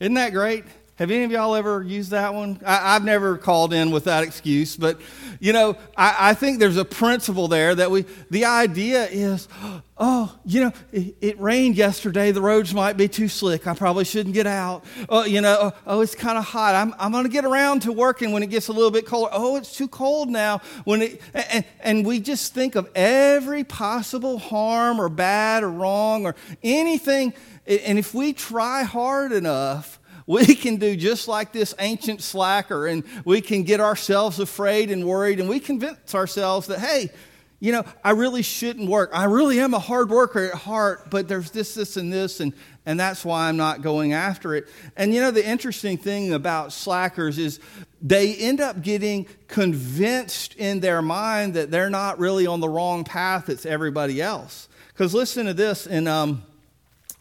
Isn't 0.00 0.14
that 0.14 0.32
great? 0.32 0.64
Have 1.00 1.10
any 1.10 1.24
of 1.24 1.30
y'all 1.30 1.54
ever 1.54 1.82
used 1.82 2.10
that 2.10 2.34
one? 2.34 2.60
I, 2.62 2.92
have 2.92 3.04
never 3.04 3.38
called 3.38 3.72
in 3.72 3.90
with 3.90 4.04
that 4.04 4.22
excuse, 4.22 4.76
but 4.76 5.00
you 5.40 5.54
know, 5.54 5.78
I, 5.96 6.16
I, 6.18 6.34
think 6.34 6.58
there's 6.58 6.76
a 6.76 6.84
principle 6.84 7.48
there 7.48 7.74
that 7.74 7.90
we, 7.90 8.04
the 8.28 8.44
idea 8.44 9.06
is, 9.06 9.48
oh, 9.96 10.38
you 10.44 10.64
know, 10.64 10.72
it, 10.92 11.16
it, 11.22 11.40
rained 11.40 11.76
yesterday. 11.76 12.32
The 12.32 12.42
roads 12.42 12.74
might 12.74 12.98
be 12.98 13.08
too 13.08 13.28
slick. 13.28 13.66
I 13.66 13.72
probably 13.72 14.04
shouldn't 14.04 14.34
get 14.34 14.46
out. 14.46 14.84
Oh, 15.08 15.24
you 15.24 15.40
know, 15.40 15.56
oh, 15.58 15.72
oh 15.86 16.00
it's 16.02 16.14
kind 16.14 16.36
of 16.36 16.44
hot. 16.44 16.74
I'm, 16.74 16.94
I'm 16.98 17.12
going 17.12 17.24
to 17.24 17.30
get 17.30 17.46
around 17.46 17.80
to 17.84 17.92
working 17.92 18.32
when 18.32 18.42
it 18.42 18.50
gets 18.50 18.68
a 18.68 18.72
little 18.74 18.90
bit 18.90 19.06
colder. 19.06 19.30
Oh, 19.32 19.56
it's 19.56 19.74
too 19.74 19.88
cold 19.88 20.28
now. 20.28 20.60
When 20.84 21.00
it, 21.00 21.22
and, 21.32 21.64
and 21.80 22.06
we 22.06 22.20
just 22.20 22.52
think 22.52 22.74
of 22.74 22.90
every 22.94 23.64
possible 23.64 24.38
harm 24.38 25.00
or 25.00 25.08
bad 25.08 25.62
or 25.62 25.70
wrong 25.70 26.26
or 26.26 26.36
anything. 26.62 27.32
And 27.66 27.98
if 27.98 28.12
we 28.12 28.34
try 28.34 28.82
hard 28.82 29.32
enough, 29.32 29.99
we 30.30 30.54
can 30.54 30.76
do 30.76 30.94
just 30.94 31.26
like 31.26 31.50
this 31.50 31.74
ancient 31.80 32.22
slacker 32.22 32.86
and 32.86 33.02
we 33.24 33.40
can 33.40 33.64
get 33.64 33.80
ourselves 33.80 34.38
afraid 34.38 34.88
and 34.92 35.04
worried 35.04 35.40
and 35.40 35.48
we 35.48 35.58
convince 35.58 36.14
ourselves 36.14 36.68
that, 36.68 36.78
hey, 36.78 37.10
you 37.58 37.72
know, 37.72 37.84
I 38.04 38.12
really 38.12 38.42
shouldn't 38.42 38.88
work. 38.88 39.10
I 39.12 39.24
really 39.24 39.58
am 39.58 39.74
a 39.74 39.80
hard 39.80 40.08
worker 40.08 40.46
at 40.46 40.54
heart, 40.54 41.10
but 41.10 41.26
there's 41.26 41.50
this, 41.50 41.74
this, 41.74 41.96
and 41.96 42.12
this, 42.12 42.38
and, 42.38 42.52
and 42.86 42.98
that's 42.98 43.24
why 43.24 43.48
I'm 43.48 43.56
not 43.56 43.82
going 43.82 44.12
after 44.12 44.54
it. 44.54 44.68
And 44.96 45.12
you 45.12 45.20
know, 45.20 45.32
the 45.32 45.44
interesting 45.44 45.98
thing 45.98 46.32
about 46.32 46.72
slackers 46.72 47.36
is 47.36 47.58
they 48.00 48.36
end 48.36 48.60
up 48.60 48.82
getting 48.82 49.26
convinced 49.48 50.54
in 50.54 50.78
their 50.78 51.02
mind 51.02 51.54
that 51.54 51.72
they're 51.72 51.90
not 51.90 52.20
really 52.20 52.46
on 52.46 52.60
the 52.60 52.68
wrong 52.68 53.02
path, 53.02 53.48
it's 53.48 53.66
everybody 53.66 54.22
else. 54.22 54.68
Because 54.88 55.12
listen 55.12 55.46
to 55.46 55.54
this, 55.54 55.88
and 55.88 56.06
um, 56.06 56.44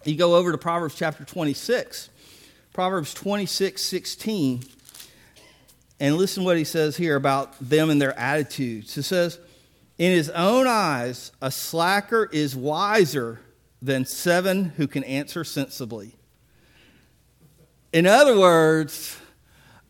you 0.06 0.16
go 0.16 0.36
over 0.36 0.52
to 0.52 0.60
Proverbs 0.60 0.94
chapter 0.94 1.26
26. 1.26 2.12
Proverbs 2.74 3.14
26 3.14 3.82
16. 3.82 4.64
And 6.00 6.16
listen 6.16 6.44
what 6.46 6.58
he 6.58 6.64
says 6.64 6.96
here 6.96 7.16
about 7.16 7.60
them 7.60 7.90
and 7.90 8.02
their 8.02 8.18
attitudes. 8.18 8.98
It 8.98 9.04
says, 9.04 9.40
In 9.98 10.12
his 10.12 10.30
own 10.30 10.66
eyes, 10.66 11.32
a 11.42 11.52
slacker 11.52 12.30
is 12.32 12.56
wiser 12.56 13.42
than 13.82 14.06
seven 14.06 14.66
who 14.78 14.88
can 14.88 15.04
answer 15.04 15.44
sensibly. 15.44 16.16
In 17.92 18.06
other 18.06 18.40
words, 18.40 19.18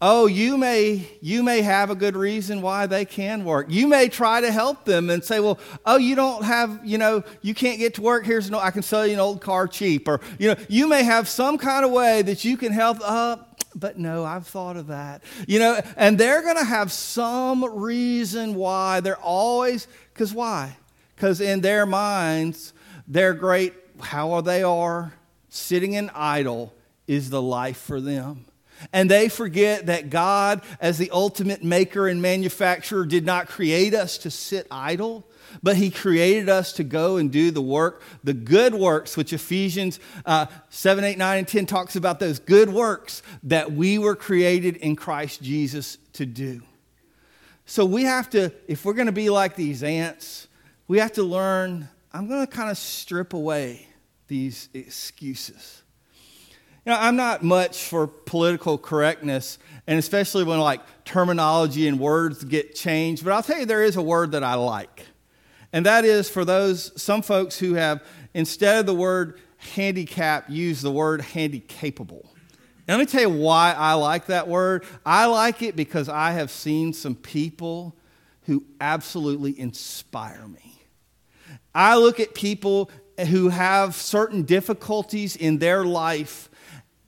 oh 0.01 0.27
you 0.27 0.57
may 0.57 1.07
you 1.21 1.43
may 1.43 1.61
have 1.61 1.89
a 1.89 1.95
good 1.95 2.15
reason 2.15 2.61
why 2.61 2.85
they 2.85 3.05
can 3.05 3.43
work. 3.43 3.67
You 3.69 3.87
may 3.87 4.07
try 4.07 4.41
to 4.41 4.51
help 4.51 4.85
them 4.85 5.09
and 5.09 5.23
say 5.23 5.39
well 5.39 5.59
oh 5.85 5.97
you 5.97 6.15
don't 6.15 6.43
have 6.43 6.79
you 6.83 6.97
know 6.97 7.23
you 7.41 7.53
can't 7.53 7.79
get 7.79 7.95
to 7.95 8.01
work. 8.01 8.25
Here's 8.25 8.49
no 8.49 8.59
i 8.59 8.71
can 8.71 8.81
sell 8.81 9.05
you 9.05 9.13
an 9.13 9.19
old 9.19 9.41
car 9.41 9.67
cheap. 9.67 10.07
Or 10.07 10.21
you 10.37 10.49
know 10.49 10.55
you 10.67 10.87
may 10.87 11.03
have 11.03 11.27
some 11.27 11.57
kind 11.57 11.85
of 11.85 11.91
way 11.91 12.21
that 12.21 12.45
you 12.45 12.57
can 12.57 12.71
help 12.71 12.97
uh, 13.01 13.37
but 13.75 13.99
no 13.99 14.23
i've 14.23 14.47
thought 14.47 14.77
of 14.77 14.87
that. 14.87 15.23
You 15.47 15.59
know 15.59 15.81
and 15.97 16.17
they're 16.17 16.41
going 16.41 16.57
to 16.57 16.65
have 16.65 16.91
some 16.91 17.63
reason 17.65 18.55
why. 18.55 19.01
They're 19.01 19.17
always 19.17 19.87
because 20.13 20.33
why? 20.33 20.77
Because 21.15 21.41
in 21.41 21.61
their 21.61 21.85
minds 21.85 22.73
they're 23.07 23.33
great. 23.33 23.73
How 23.99 24.39
they 24.39 24.63
are 24.63 25.13
sitting 25.49 25.93
in 25.93 26.09
idle 26.15 26.73
is 27.05 27.29
the 27.29 27.41
life 27.41 27.77
for 27.77 27.99
them 27.99 28.45
and 28.93 29.09
they 29.09 29.29
forget 29.29 29.87
that 29.87 30.09
God, 30.09 30.61
as 30.79 30.97
the 30.97 31.11
ultimate 31.11 31.63
maker 31.63 32.07
and 32.07 32.21
manufacturer, 32.21 33.05
did 33.05 33.25
not 33.25 33.47
create 33.47 33.93
us 33.93 34.17
to 34.19 34.31
sit 34.31 34.67
idle, 34.71 35.25
but 35.61 35.75
He 35.75 35.89
created 35.89 36.49
us 36.49 36.73
to 36.73 36.83
go 36.83 37.17
and 37.17 37.31
do 37.31 37.51
the 37.51 37.61
work, 37.61 38.01
the 38.23 38.33
good 38.33 38.73
works, 38.73 39.17
which 39.17 39.33
Ephesians 39.33 39.99
uh, 40.25 40.45
7, 40.69 41.03
8, 41.03 41.17
9, 41.17 41.37
and 41.37 41.47
10 41.47 41.65
talks 41.65 41.95
about 41.95 42.19
those 42.19 42.39
good 42.39 42.69
works 42.69 43.21
that 43.43 43.71
we 43.71 43.97
were 43.97 44.15
created 44.15 44.77
in 44.77 44.95
Christ 44.95 45.41
Jesus 45.41 45.97
to 46.13 46.25
do. 46.25 46.61
So 47.65 47.85
we 47.85 48.03
have 48.03 48.29
to, 48.31 48.51
if 48.67 48.83
we're 48.83 48.93
going 48.93 49.07
to 49.07 49.11
be 49.11 49.29
like 49.29 49.55
these 49.55 49.83
ants, 49.83 50.47
we 50.87 50.97
have 50.97 51.13
to 51.13 51.23
learn, 51.23 51.87
I'm 52.11 52.27
going 52.27 52.45
to 52.45 52.51
kind 52.51 52.71
of 52.71 52.77
strip 52.77 53.33
away 53.33 53.87
these 54.27 54.69
excuses. 54.73 55.78
You 56.89 56.95
know, 56.95 57.01
I'm 57.01 57.17
not 57.17 57.43
much 57.43 57.83
for 57.83 58.07
political 58.07 58.79
correctness, 58.79 59.59
and 59.85 59.99
especially 59.99 60.43
when 60.43 60.57
like 60.57 60.81
terminology 61.05 61.87
and 61.87 61.99
words 61.99 62.43
get 62.43 62.73
changed. 62.73 63.23
But 63.23 63.31
I'll 63.33 63.43
tell 63.43 63.59
you, 63.59 63.67
there 63.67 63.83
is 63.83 63.95
a 63.95 64.01
word 64.01 64.31
that 64.31 64.43
I 64.43 64.55
like, 64.55 65.05
and 65.71 65.85
that 65.85 66.03
is 66.03 66.31
for 66.31 66.43
those 66.43 66.91
some 66.99 67.21
folks 67.21 67.59
who 67.59 67.75
have 67.75 68.03
instead 68.33 68.79
of 68.79 68.85
the 68.87 68.95
word 68.95 69.39
handicap, 69.57 70.49
use 70.49 70.81
the 70.81 70.89
word 70.89 71.21
handicapable. 71.21 72.25
And 72.87 72.97
let 72.97 72.99
me 73.01 73.05
tell 73.05 73.21
you 73.21 73.29
why 73.29 73.75
I 73.77 73.93
like 73.93 74.25
that 74.25 74.47
word. 74.47 74.83
I 75.05 75.27
like 75.27 75.61
it 75.61 75.75
because 75.75 76.09
I 76.09 76.31
have 76.31 76.49
seen 76.49 76.93
some 76.93 77.13
people 77.13 77.95
who 78.47 78.63
absolutely 78.81 79.59
inspire 79.59 80.47
me. 80.47 80.81
I 81.75 81.97
look 81.97 82.19
at 82.19 82.33
people 82.33 82.89
who 83.27 83.49
have 83.49 83.93
certain 83.93 84.41
difficulties 84.41 85.35
in 85.35 85.59
their 85.59 85.85
life 85.85 86.48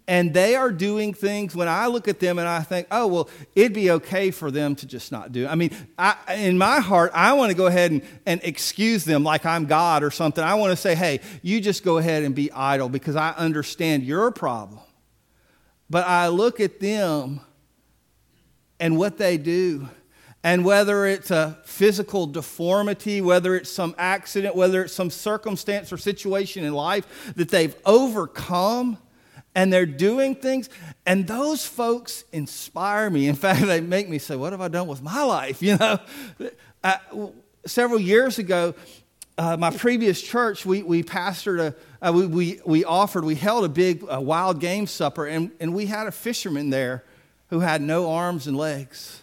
And 0.07 0.33
they 0.33 0.55
are 0.55 0.71
doing 0.71 1.13
things 1.13 1.55
when 1.55 1.67
I 1.67 1.87
look 1.87 2.07
at 2.07 2.19
them 2.19 2.39
and 2.39 2.47
I 2.47 2.61
think, 2.61 2.87
oh, 2.91 3.07
well, 3.07 3.29
it'd 3.55 3.73
be 3.73 3.91
okay 3.91 4.31
for 4.31 4.51
them 4.51 4.75
to 4.77 4.85
just 4.85 5.11
not 5.11 5.31
do 5.31 5.45
it. 5.45 5.47
I 5.47 5.55
mean, 5.55 5.71
I, 5.97 6.15
in 6.35 6.57
my 6.57 6.79
heart, 6.79 7.11
I 7.13 7.33
want 7.33 7.51
to 7.51 7.55
go 7.55 7.67
ahead 7.67 7.91
and, 7.91 8.01
and 8.25 8.41
excuse 8.43 9.05
them 9.05 9.23
like 9.23 9.45
I'm 9.45 9.65
God 9.65 10.03
or 10.03 10.11
something. 10.11 10.43
I 10.43 10.55
want 10.55 10.71
to 10.71 10.75
say, 10.75 10.95
hey, 10.95 11.21
you 11.41 11.61
just 11.61 11.83
go 11.83 11.97
ahead 11.97 12.23
and 12.23 12.33
be 12.33 12.51
idle 12.51 12.89
because 12.89 13.15
I 13.15 13.31
understand 13.31 14.03
your 14.03 14.31
problem. 14.31 14.79
But 15.89 16.07
I 16.07 16.29
look 16.29 16.59
at 16.59 16.79
them 16.79 17.41
and 18.79 18.97
what 18.97 19.17
they 19.17 19.37
do. 19.37 19.87
And 20.43 20.65
whether 20.65 21.05
it's 21.05 21.29
a 21.29 21.59
physical 21.65 22.25
deformity, 22.25 23.21
whether 23.21 23.55
it's 23.55 23.69
some 23.69 23.93
accident, 23.97 24.55
whether 24.55 24.83
it's 24.83 24.93
some 24.93 25.11
circumstance 25.11 25.93
or 25.93 25.97
situation 25.97 26.63
in 26.63 26.73
life 26.73 27.33
that 27.35 27.49
they've 27.49 27.75
overcome, 27.85 28.97
and 29.53 29.71
they're 29.71 29.85
doing 29.85 30.35
things, 30.35 30.69
and 31.05 31.27
those 31.27 31.65
folks 31.65 32.23
inspire 32.31 33.09
me. 33.09 33.27
In 33.27 33.35
fact, 33.45 33.61
they 33.61 33.81
make 33.81 34.09
me 34.09 34.17
say, 34.17 34.35
What 34.35 34.53
have 34.53 34.61
I 34.61 34.67
done 34.67 34.87
with 34.87 35.01
my 35.01 35.23
life? 35.23 35.61
You 35.71 35.77
know, 35.77 35.99
uh, 36.83 36.97
several 37.65 37.99
years 37.99 38.39
ago, 38.39 38.73
uh, 39.37 39.57
my 39.57 39.71
previous 39.71 40.21
church, 40.21 40.65
we, 40.65 40.83
we 40.83 41.03
pastored 41.03 41.59
a, 41.59 41.75
uh, 42.05 42.11
we, 42.11 42.27
we, 42.27 42.61
we 42.65 42.83
offered, 42.83 43.23
we 43.23 43.35
held 43.35 43.63
a 43.63 43.69
big 43.69 44.03
uh, 44.11 44.19
wild 44.19 44.59
game 44.59 44.87
supper, 44.87 45.25
and, 45.25 45.51
and 45.59 45.73
we 45.73 45.85
had 45.85 46.07
a 46.07 46.11
fisherman 46.11 46.69
there 46.69 47.03
who 47.49 47.59
had 47.59 47.81
no 47.81 48.11
arms 48.11 48.47
and 48.47 48.57
legs. 48.57 49.21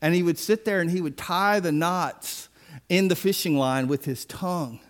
And 0.00 0.14
he 0.14 0.22
would 0.22 0.38
sit 0.38 0.64
there 0.64 0.80
and 0.80 0.90
he 0.90 1.00
would 1.00 1.16
tie 1.16 1.58
the 1.60 1.72
knots 1.72 2.48
in 2.88 3.08
the 3.08 3.16
fishing 3.16 3.56
line 3.56 3.88
with 3.88 4.04
his 4.04 4.24
tongue. 4.24 4.80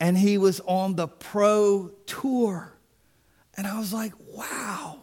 And 0.00 0.18
he 0.18 0.36
was 0.36 0.60
on 0.60 0.96
the 0.96 1.08
pro 1.08 1.90
tour. 2.06 2.73
And 3.56 3.66
I 3.66 3.78
was 3.78 3.92
like, 3.92 4.12
wow. 4.32 5.00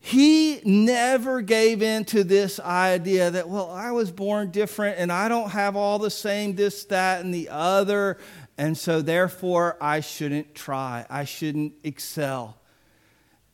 He 0.00 0.60
never 0.64 1.42
gave 1.42 1.82
in 1.82 2.04
to 2.06 2.24
this 2.24 2.60
idea 2.60 3.30
that, 3.30 3.48
well, 3.48 3.70
I 3.70 3.90
was 3.90 4.10
born 4.10 4.50
different 4.50 4.98
and 4.98 5.12
I 5.12 5.28
don't 5.28 5.50
have 5.50 5.76
all 5.76 5.98
the 5.98 6.10
same 6.10 6.54
this, 6.54 6.84
that, 6.86 7.24
and 7.24 7.34
the 7.34 7.48
other. 7.50 8.18
And 8.56 8.76
so 8.78 9.02
therefore, 9.02 9.76
I 9.80 10.00
shouldn't 10.00 10.54
try. 10.54 11.04
I 11.10 11.24
shouldn't 11.24 11.74
excel. 11.84 12.58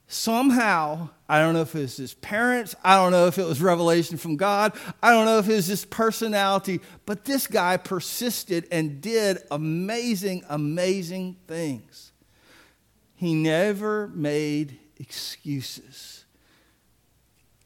Somehow, 0.06 1.08
I 1.28 1.40
don't 1.40 1.54
know 1.54 1.62
if 1.62 1.74
it 1.74 1.80
was 1.80 1.96
his 1.96 2.14
parents, 2.14 2.76
I 2.84 2.96
don't 2.96 3.10
know 3.10 3.26
if 3.26 3.38
it 3.38 3.46
was 3.46 3.60
revelation 3.60 4.18
from 4.18 4.36
God, 4.36 4.74
I 5.02 5.10
don't 5.10 5.24
know 5.24 5.38
if 5.38 5.48
it 5.48 5.54
was 5.54 5.66
his 5.66 5.84
personality, 5.86 6.80
but 7.06 7.24
this 7.24 7.46
guy 7.46 7.78
persisted 7.78 8.68
and 8.70 9.00
did 9.00 9.38
amazing, 9.50 10.44
amazing 10.48 11.36
things. 11.48 12.12
He 13.16 13.34
never 13.34 14.08
made 14.08 14.78
excuses. 14.96 16.24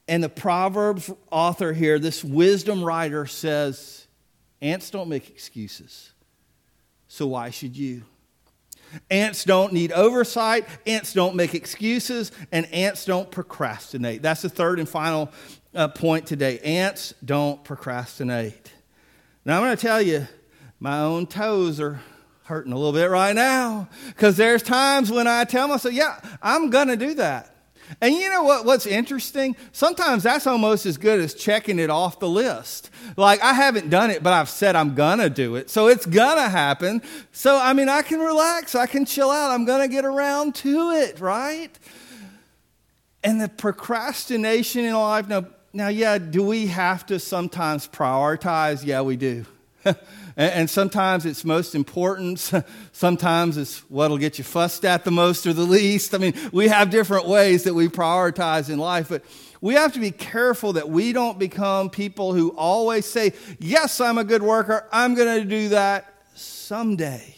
And 0.06 0.22
the 0.22 0.28
Proverbs 0.28 1.10
author 1.30 1.72
here, 1.72 1.98
this 1.98 2.24
wisdom 2.24 2.82
writer, 2.82 3.26
says, 3.26 4.06
Ants 4.60 4.90
don't 4.90 5.08
make 5.08 5.30
excuses. 5.30 6.12
So 7.06 7.26
why 7.28 7.50
should 7.50 7.76
you? 7.76 8.02
Ants 9.10 9.44
don't 9.44 9.72
need 9.72 9.92
oversight, 9.92 10.66
ants 10.86 11.12
don't 11.12 11.36
make 11.36 11.54
excuses, 11.54 12.32
and 12.50 12.66
ants 12.72 13.04
don't 13.04 13.30
procrastinate. 13.30 14.22
That's 14.22 14.42
the 14.42 14.48
third 14.48 14.78
and 14.78 14.88
final 14.88 15.30
uh, 15.74 15.88
point 15.88 16.26
today. 16.26 16.58
Ants 16.60 17.12
don't 17.22 17.62
procrastinate. 17.64 18.72
Now, 19.44 19.58
I'm 19.58 19.64
going 19.64 19.76
to 19.76 19.80
tell 19.80 20.00
you, 20.00 20.26
my 20.80 21.00
own 21.00 21.26
toes 21.26 21.80
are 21.80 22.00
hurting 22.48 22.72
a 22.72 22.76
little 22.76 22.92
bit 22.92 23.10
right 23.10 23.34
now 23.34 23.88
because 24.08 24.36
there's 24.36 24.62
times 24.62 25.10
when 25.12 25.28
I 25.28 25.44
tell 25.44 25.68
myself, 25.68 25.94
yeah, 25.94 26.18
I'm 26.42 26.70
going 26.70 26.88
to 26.88 26.96
do 26.96 27.14
that. 27.14 27.54
And 28.00 28.14
you 28.14 28.28
know 28.28 28.42
what, 28.42 28.64
what's 28.64 28.86
interesting? 28.86 29.56
Sometimes 29.72 30.22
that's 30.22 30.46
almost 30.46 30.86
as 30.86 30.98
good 30.98 31.20
as 31.20 31.34
checking 31.34 31.78
it 31.78 31.90
off 31.90 32.20
the 32.20 32.28
list. 32.28 32.90
Like, 33.16 33.42
I 33.42 33.52
haven't 33.52 33.90
done 33.90 34.10
it, 34.10 34.22
but 34.22 34.32
I've 34.32 34.48
said 34.48 34.76
I'm 34.76 34.94
to 35.18 35.30
do 35.30 35.56
it. 35.56 35.70
So 35.70 35.88
it's 35.88 36.06
to 36.34 36.48
happen. 36.48 37.02
So, 37.32 37.58
I 37.58 37.72
mean, 37.72 37.88
I 37.88 38.02
can 38.02 38.20
relax, 38.20 38.74
I 38.74 38.86
can 38.86 39.04
chill 39.04 39.30
out. 39.30 39.50
I'm 39.50 39.64
to 39.80 39.88
get 39.88 40.04
around 40.04 40.54
to 40.56 40.90
it, 40.90 41.20
right? 41.20 41.70
And 43.24 43.40
the 43.40 43.48
procrastination 43.48 44.84
in 44.84 44.94
life, 44.94 45.28
now, 45.28 45.46
now, 45.72 45.88
yeah, 45.88 46.18
do 46.18 46.42
we 46.42 46.66
have 46.68 47.06
to 47.06 47.18
sometimes 47.18 47.88
prioritize? 47.88 48.84
Yeah, 48.84 49.02
we 49.02 49.16
do. 49.16 49.44
And, 50.38 50.70
sometimes 50.70 51.26
it's 51.26 51.44
most 51.44 51.74
important. 51.74 52.38
Sometimes 52.92 53.56
it's 53.56 53.80
what'll 53.90 54.18
get 54.18 54.38
you 54.38 54.44
fussed 54.44 54.84
at 54.84 55.04
the 55.04 55.10
most 55.10 55.44
or 55.48 55.52
the 55.52 55.64
least. 55.64 56.14
I 56.14 56.18
mean, 56.18 56.34
we 56.52 56.68
have 56.68 56.90
different 56.90 57.26
ways 57.26 57.64
that 57.64 57.74
we 57.74 57.88
prioritize 57.88 58.70
in 58.70 58.78
life, 58.78 59.08
but 59.08 59.24
we 59.60 59.74
have 59.74 59.92
to 59.94 59.98
be 59.98 60.12
careful 60.12 60.74
that 60.74 60.88
we 60.88 61.12
don't 61.12 61.40
become 61.40 61.90
people 61.90 62.34
who 62.34 62.50
always 62.50 63.04
say, 63.04 63.32
Yes, 63.58 64.00
I'm 64.00 64.16
a 64.16 64.22
good 64.22 64.44
worker. 64.44 64.88
I'm 64.92 65.16
going 65.16 65.42
to 65.42 65.44
do 65.44 65.70
that 65.70 66.22
someday. 66.36 67.34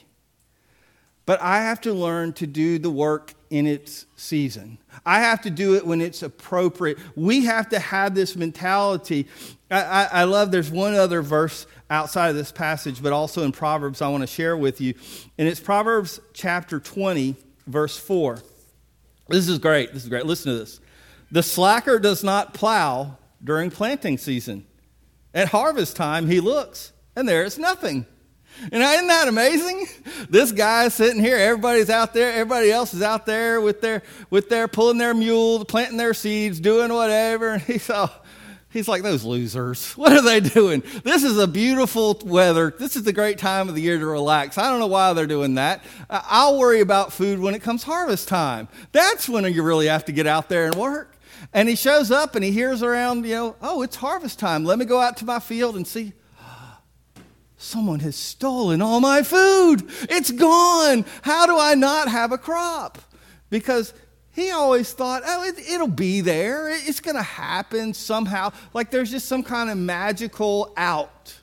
But 1.25 1.40
I 1.40 1.62
have 1.62 1.81
to 1.83 1.94
learn 1.94 2.35
to 2.35 2.46
do 2.46 2.79
the 2.79 2.90
work 2.90 3.33
in 3.51 3.67
its 3.67 4.07
season. 4.15 4.79
I 5.05 5.21
have 5.21 5.43
to 5.43 5.51
do 5.51 5.75
it 5.75 5.85
when 5.85 6.01
it's 6.01 6.23
appropriate. 6.23 6.99
We 7.17 7.45
have 7.45 7.69
to 7.71 7.81
have 7.81 8.15
this 8.15 8.37
mentality. 8.37 9.27
I, 9.71 9.83
I, 9.83 10.05
I 10.05 10.25
love, 10.25 10.53
there's 10.53 10.71
one 10.71 10.95
other 10.95 11.21
verse 11.21 11.67
outside 11.91 12.29
of 12.29 12.37
this 12.37 12.53
passage, 12.53 13.03
but 13.03 13.13
also 13.13 13.43
in 13.43 13.51
Proverbs 13.51 14.01
I 14.01 14.09
want 14.09 14.23
to 14.23 14.29
share 14.29 14.57
with 14.57 14.81
you. 14.81 14.95
And 15.37 15.49
it's 15.49 15.59
Proverbs 15.59 16.21
chapter 16.33 16.79
20, 16.79 17.35
verse 17.67 17.99
4. 17.99 18.41
This 19.29 19.49
is 19.49 19.59
great. 19.59 19.93
This 19.93 20.05
is 20.05 20.09
great. 20.09 20.27
Listen 20.27 20.53
to 20.53 20.59
this. 20.61 20.81
The 21.33 21.43
slacker 21.43 21.99
does 21.99 22.23
not 22.23 22.55
plow 22.55 23.17
during 23.43 23.71
planting 23.71 24.17
season. 24.17 24.67
At 25.35 25.49
harvest 25.49 25.97
time, 25.97 26.27
he 26.27 26.41
looks, 26.41 26.93
and 27.15 27.29
there 27.29 27.45
is 27.45 27.59
nothing. 27.59 28.07
And 28.73 28.83
isn't 28.83 29.07
that 29.07 29.29
amazing? 29.29 29.87
This 30.29 30.53
guy 30.53 30.85
is 30.85 30.95
sitting 30.95 31.23
here, 31.23 31.37
everybody's 31.37 31.91
out 31.91 32.13
there, 32.13 32.33
everybody 32.33 32.71
else 32.71 32.93
is 32.93 33.03
out 33.03 33.25
there 33.27 33.61
with 33.61 33.81
their 33.81 34.03
with 34.29 34.49
their 34.49 34.69
pulling 34.69 34.99
their 34.99 35.15
mule, 35.15 35.65
planting 35.65 35.97
their 35.97 36.15
seeds, 36.15 36.61
doing 36.61 36.93
whatever, 36.93 37.51
and 37.55 37.63
he's 37.63 37.89
all 37.89 38.11
He's 38.73 38.87
like, 38.87 39.03
those 39.03 39.25
losers. 39.25 39.93
What 40.01 40.13
are 40.13 40.23
they 40.23 40.41
doing? 40.41 40.83
This 41.05 41.25
is 41.25 41.37
a 41.39 41.47
beautiful 41.47 42.19
weather. 42.25 42.73
This 42.79 42.97
is 42.97 43.03
the 43.03 43.13
great 43.13 43.37
time 43.37 43.69
of 43.69 43.75
the 43.75 43.83
year 43.83 43.99
to 43.99 44.07
relax. 44.07 44.57
I 44.57 44.71
don't 44.71 44.81
know 44.81 44.87
why 44.87 45.13
they're 45.13 45.27
doing 45.27 45.57
that. 45.57 45.83
I'll 46.09 46.59
worry 46.59 46.81
about 46.81 47.13
food 47.13 47.39
when 47.39 47.55
it 47.55 47.63
comes 47.63 47.83
harvest 47.83 48.29
time. 48.29 48.69
That's 48.93 49.29
when 49.29 49.45
you 49.53 49.63
really 49.63 49.89
have 49.89 50.05
to 50.07 50.13
get 50.13 50.27
out 50.27 50.49
there 50.49 50.67
and 50.67 50.75
work. 50.75 51.17
And 51.53 51.69
he 51.69 51.75
shows 51.75 52.11
up 52.11 52.35
and 52.35 52.45
he 52.45 52.53
hears 52.53 52.83
around, 52.83 53.27
you 53.27 53.35
know, 53.35 53.57
oh, 53.61 53.83
it's 53.83 53.97
harvest 53.97 54.39
time. 54.39 54.65
Let 54.65 54.79
me 54.79 54.85
go 54.85 55.01
out 55.01 55.17
to 55.19 55.25
my 55.25 55.41
field 55.41 55.77
and 55.77 55.87
see. 55.87 56.13
Someone 57.62 58.01
has 58.01 58.16
stolen 58.16 58.81
all 58.81 59.01
my 59.01 59.23
food. 59.23 59.87
It's 60.09 60.31
gone. 60.31 61.05
How 61.20 61.44
do 61.44 61.59
I 61.59 61.75
not 61.75 62.09
have 62.09 62.33
a 62.33 62.38
crop? 62.38 62.96
Because 63.51 63.92
he 64.33 64.51
always 64.51 64.94
thought, 64.94 65.25
oh, 65.27 65.44
it, 65.44 65.79
will 65.79 65.87
be 65.87 66.23
there. 66.23 66.70
It's 66.70 67.01
going 67.01 67.18
to 67.18 67.23
happen 67.23 67.92
somehow. 67.92 68.53
Like 68.73 68.90
there's 68.90 69.11
just 69.11 69.29
some 69.29 69.42
kind 69.42 69.68
of 69.68 69.77
magical 69.77 70.73
out. 70.79 71.35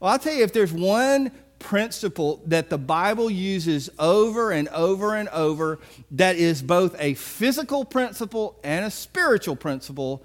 Well, 0.00 0.12
I'll 0.12 0.18
tell 0.18 0.32
you, 0.32 0.44
if 0.44 0.54
there's 0.54 0.72
one 0.72 1.30
principle 1.58 2.42
that 2.46 2.70
the 2.70 2.78
Bible 2.78 3.28
uses 3.28 3.90
over 3.98 4.50
and 4.50 4.66
over 4.68 5.14
and 5.14 5.28
over 5.28 5.78
that 6.12 6.36
is 6.36 6.62
both 6.62 6.96
a 6.98 7.12
physical 7.12 7.84
principle 7.84 8.58
and 8.64 8.86
a 8.86 8.90
spiritual 8.90 9.56
principle, 9.56 10.24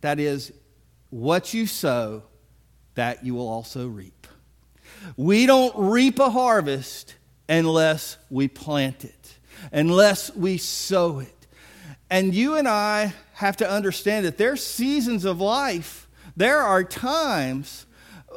that 0.00 0.18
is, 0.18 0.54
what 1.10 1.52
you 1.52 1.66
sow, 1.66 2.22
that 2.94 3.24
you 3.24 3.34
will 3.34 3.48
also 3.48 3.88
reap. 3.88 4.26
We 5.16 5.46
don't 5.46 5.74
reap 5.76 6.18
a 6.18 6.30
harvest 6.30 7.14
unless 7.48 8.16
we 8.30 8.48
plant 8.48 9.04
it 9.04 9.20
unless 9.72 10.34
we 10.34 10.58
sow 10.58 11.20
it. 11.20 11.46
And 12.08 12.34
you 12.34 12.56
and 12.56 12.66
I 12.66 13.14
have 13.34 13.56
to 13.58 13.70
understand 13.70 14.26
that 14.26 14.36
there's 14.36 14.64
seasons 14.64 15.24
of 15.24 15.40
life. 15.40 16.08
There 16.36 16.58
are 16.58 16.82
times 16.84 17.86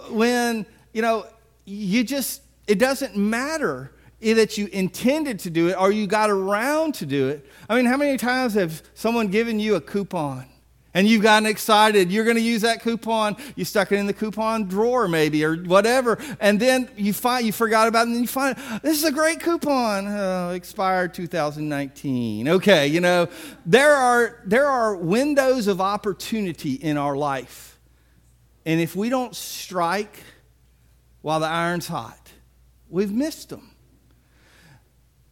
when, 0.10 0.66
you 0.94 1.02
know, 1.02 1.26
you 1.66 2.04
just, 2.04 2.42
it 2.68 2.78
doesn't 2.78 3.16
matter 3.16 3.92
that 4.22 4.58
you 4.58 4.68
intended 4.68 5.39
to 5.39 5.50
do 5.50 5.70
it 5.70 5.76
or 5.78 5.92
you 5.92 6.08
got 6.08 6.30
around 6.30 6.96
to 6.96 7.06
do 7.06 7.30
it. 7.30 7.46
I 7.68 7.76
mean, 7.76 7.86
how 7.86 7.98
many 7.98 8.18
times 8.18 8.54
have 8.54 8.82
someone 8.94 9.28
given 9.28 9.60
you 9.60 9.76
a 9.76 9.82
coupon? 9.82 10.46
And 10.93 11.08
you've 11.08 11.23
gotten 11.23 11.47
excited. 11.47 12.12
You're 12.12 12.23
going 12.23 12.38
to 12.38 12.41
use 12.43 12.62
that 12.62 12.82
coupon. 12.82 13.36
You 13.56 13.65
stuck 13.65 13.91
it 13.91 13.95
in 13.95 14.06
the 14.06 14.13
coupon 14.13 14.65
drawer, 14.65 15.08
maybe, 15.08 15.43
or 15.43 15.56
whatever. 15.56 16.19
And 16.39 16.60
then 16.60 16.89
you 16.95 17.13
find 17.13 17.45
you 17.45 17.51
forgot 17.51 17.88
about 17.88 18.01
it, 18.01 18.08
and 18.08 18.15
then 18.15 18.21
you 18.21 18.27
find 18.27 18.56
this 18.84 18.97
is 18.97 19.03
a 19.03 19.12
great 19.12 19.39
coupon. 19.39 20.08
Oh, 20.08 20.51
expired 20.51 21.13
2019. 21.13 22.47
Okay, 22.47 22.88
you 22.88 22.99
know 23.01 23.27
there 23.65 23.93
are 23.95 24.41
there 24.45 24.67
are 24.67 24.95
windows 24.95 25.67
of 25.67 25.82
opportunity 25.82 26.73
in 26.73 26.97
our 26.97 27.15
life, 27.15 27.79
and 28.65 28.79
if 28.79 28.95
we 28.95 29.10
don't 29.10 29.36
strike 29.36 30.17
while 31.21 31.39
the 31.39 31.47
iron's 31.47 31.88
hot, 31.88 32.32
we've 32.89 33.12
missed 33.12 33.49
them. 33.49 33.71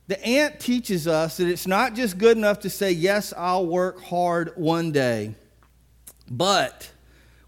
the 0.08 0.24
ant 0.26 0.60
teaches 0.60 1.08
us 1.08 1.38
that 1.38 1.48
it's 1.48 1.68
not 1.68 1.96
just 1.96 2.18
good 2.18 2.36
enough 2.38 2.60
to 2.62 2.70
say, 2.70 2.92
Yes, 2.92 3.34
I'll 3.38 3.66
work 3.66 4.02
hard 4.02 4.54
one 4.56 4.92
day, 4.92 5.36
but 6.32 6.90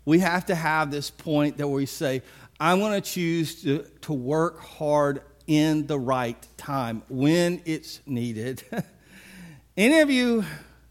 we 0.04 0.19
have 0.19 0.48
to 0.48 0.56
have 0.56 0.91
this 0.91 1.10
point 1.10 1.58
that 1.58 1.67
we 1.67 1.86
say, 1.86 2.22
I'm 2.60 2.80
going 2.80 3.02
to 3.02 3.10
choose 3.10 3.62
to, 3.63 3.84
to 4.02 4.13
work 4.13 4.60
hard 4.60 5.22
in 5.48 5.88
the 5.88 5.98
right 5.98 6.38
time 6.58 7.02
when 7.08 7.62
it's 7.65 8.02
needed. 8.06 8.62
Any 9.78 10.00
of 10.00 10.12
you 10.12 10.43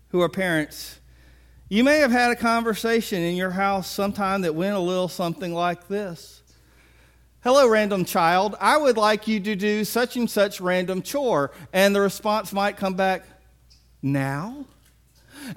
who 0.09 0.23
are 0.23 0.29
parents, 0.31 0.99
you 1.69 1.85
may 1.85 1.99
have 1.99 2.11
had 2.11 2.31
a 2.31 2.37
conversation 2.37 3.21
in 3.21 3.37
your 3.37 3.51
house 3.51 3.91
sometime 3.91 4.41
that 4.43 4.55
went 4.55 4.75
a 4.75 4.81
little 4.81 5.09
something 5.09 5.53
like 5.53 5.89
this. 5.89 6.43
Hello, 7.43 7.69
random 7.69 8.07
child. 8.07 8.57
I 8.59 8.79
would 8.79 8.97
like 8.97 9.29
you 9.29 9.39
to 9.41 9.55
do 9.55 9.85
such 9.85 10.17
and 10.17 10.31
such 10.31 10.63
random 10.63 11.03
chore. 11.03 11.51
And 11.75 11.95
the 11.95 12.01
response 12.01 12.53
might 12.55 12.79
come 12.79 12.95
back, 12.95 13.25
now? 14.01 14.65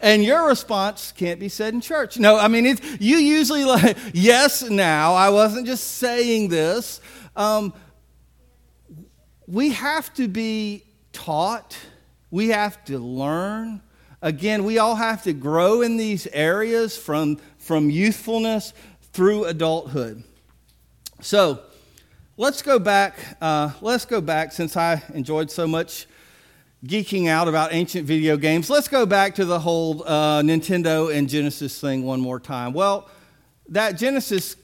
and 0.00 0.24
your 0.24 0.46
response 0.46 1.12
can't 1.12 1.40
be 1.40 1.48
said 1.48 1.74
in 1.74 1.80
church. 1.80 2.18
No, 2.18 2.38
I 2.38 2.48
mean, 2.48 2.78
you 2.98 3.16
usually 3.16 3.64
like, 3.64 3.96
yes, 4.12 4.62
now. 4.62 5.14
I 5.14 5.30
wasn't 5.30 5.66
just 5.66 5.98
saying 5.98 6.48
this. 6.48 7.00
Um, 7.34 7.72
we 9.46 9.70
have 9.70 10.12
to 10.14 10.28
be 10.28 10.84
taught, 11.12 11.78
we 12.30 12.48
have 12.48 12.84
to 12.86 12.98
learn. 12.98 13.80
Again, 14.22 14.64
we 14.64 14.78
all 14.78 14.96
have 14.96 15.22
to 15.24 15.32
grow 15.32 15.82
in 15.82 15.96
these 15.96 16.26
areas 16.28 16.96
from, 16.96 17.36
from 17.58 17.90
youthfulness 17.90 18.72
through 19.12 19.44
adulthood. 19.44 20.24
So 21.20 21.60
let's 22.36 22.62
go 22.62 22.78
back. 22.78 23.18
Uh, 23.40 23.70
let's 23.80 24.04
go 24.04 24.20
back 24.20 24.52
since 24.52 24.76
I 24.76 25.02
enjoyed 25.14 25.50
so 25.50 25.66
much 25.66 26.06
geeking 26.86 27.28
out 27.28 27.48
about 27.48 27.72
ancient 27.72 28.06
video 28.06 28.36
games. 28.36 28.70
Let's 28.70 28.88
go 28.88 29.06
back 29.06 29.34
to 29.36 29.44
the 29.44 29.58
whole 29.58 30.04
uh, 30.06 30.40
Nintendo 30.42 31.14
and 31.14 31.28
Genesis 31.28 31.80
thing 31.80 32.04
one 32.04 32.20
more 32.20 32.38
time. 32.38 32.72
Well, 32.72 33.08
that 33.68 33.92
Genesis, 33.92 34.56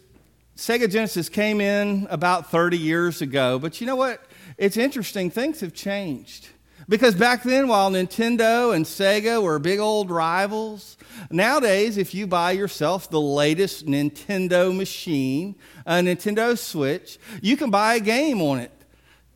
Sega 0.57 0.91
Genesis 0.91 1.29
came 1.29 1.61
in 1.61 2.07
about 2.11 2.51
30 2.51 2.79
years 2.79 3.23
ago, 3.23 3.59
but 3.59 3.81
you 3.81 3.87
know 3.87 3.97
what? 3.97 4.23
It's 4.57 4.77
interesting. 4.77 5.31
Things 5.31 5.61
have 5.61 5.75
changed. 5.75 6.49
Because 6.89 7.15
back 7.15 7.43
then, 7.43 7.69
while 7.69 7.91
Nintendo 7.91 8.75
and 8.75 8.85
Sega 8.85 9.43
were 9.43 9.59
big 9.59 9.79
old 9.79 10.11
rivals, 10.11 10.97
nowadays, 11.31 11.97
if 11.97 12.13
you 12.15 12.27
buy 12.27 12.53
yourself 12.53 13.09
the 13.09 13.21
latest 13.21 13.87
Nintendo 13.87 14.77
machine, 14.77 15.55
a 15.87 15.95
Nintendo 15.95 16.59
Switch, 16.59 17.19
you 17.41 17.57
can 17.57 17.71
buy 17.71 17.95
a 17.95 18.01
game 18.01 18.41
on 18.43 18.59
it 18.59 18.73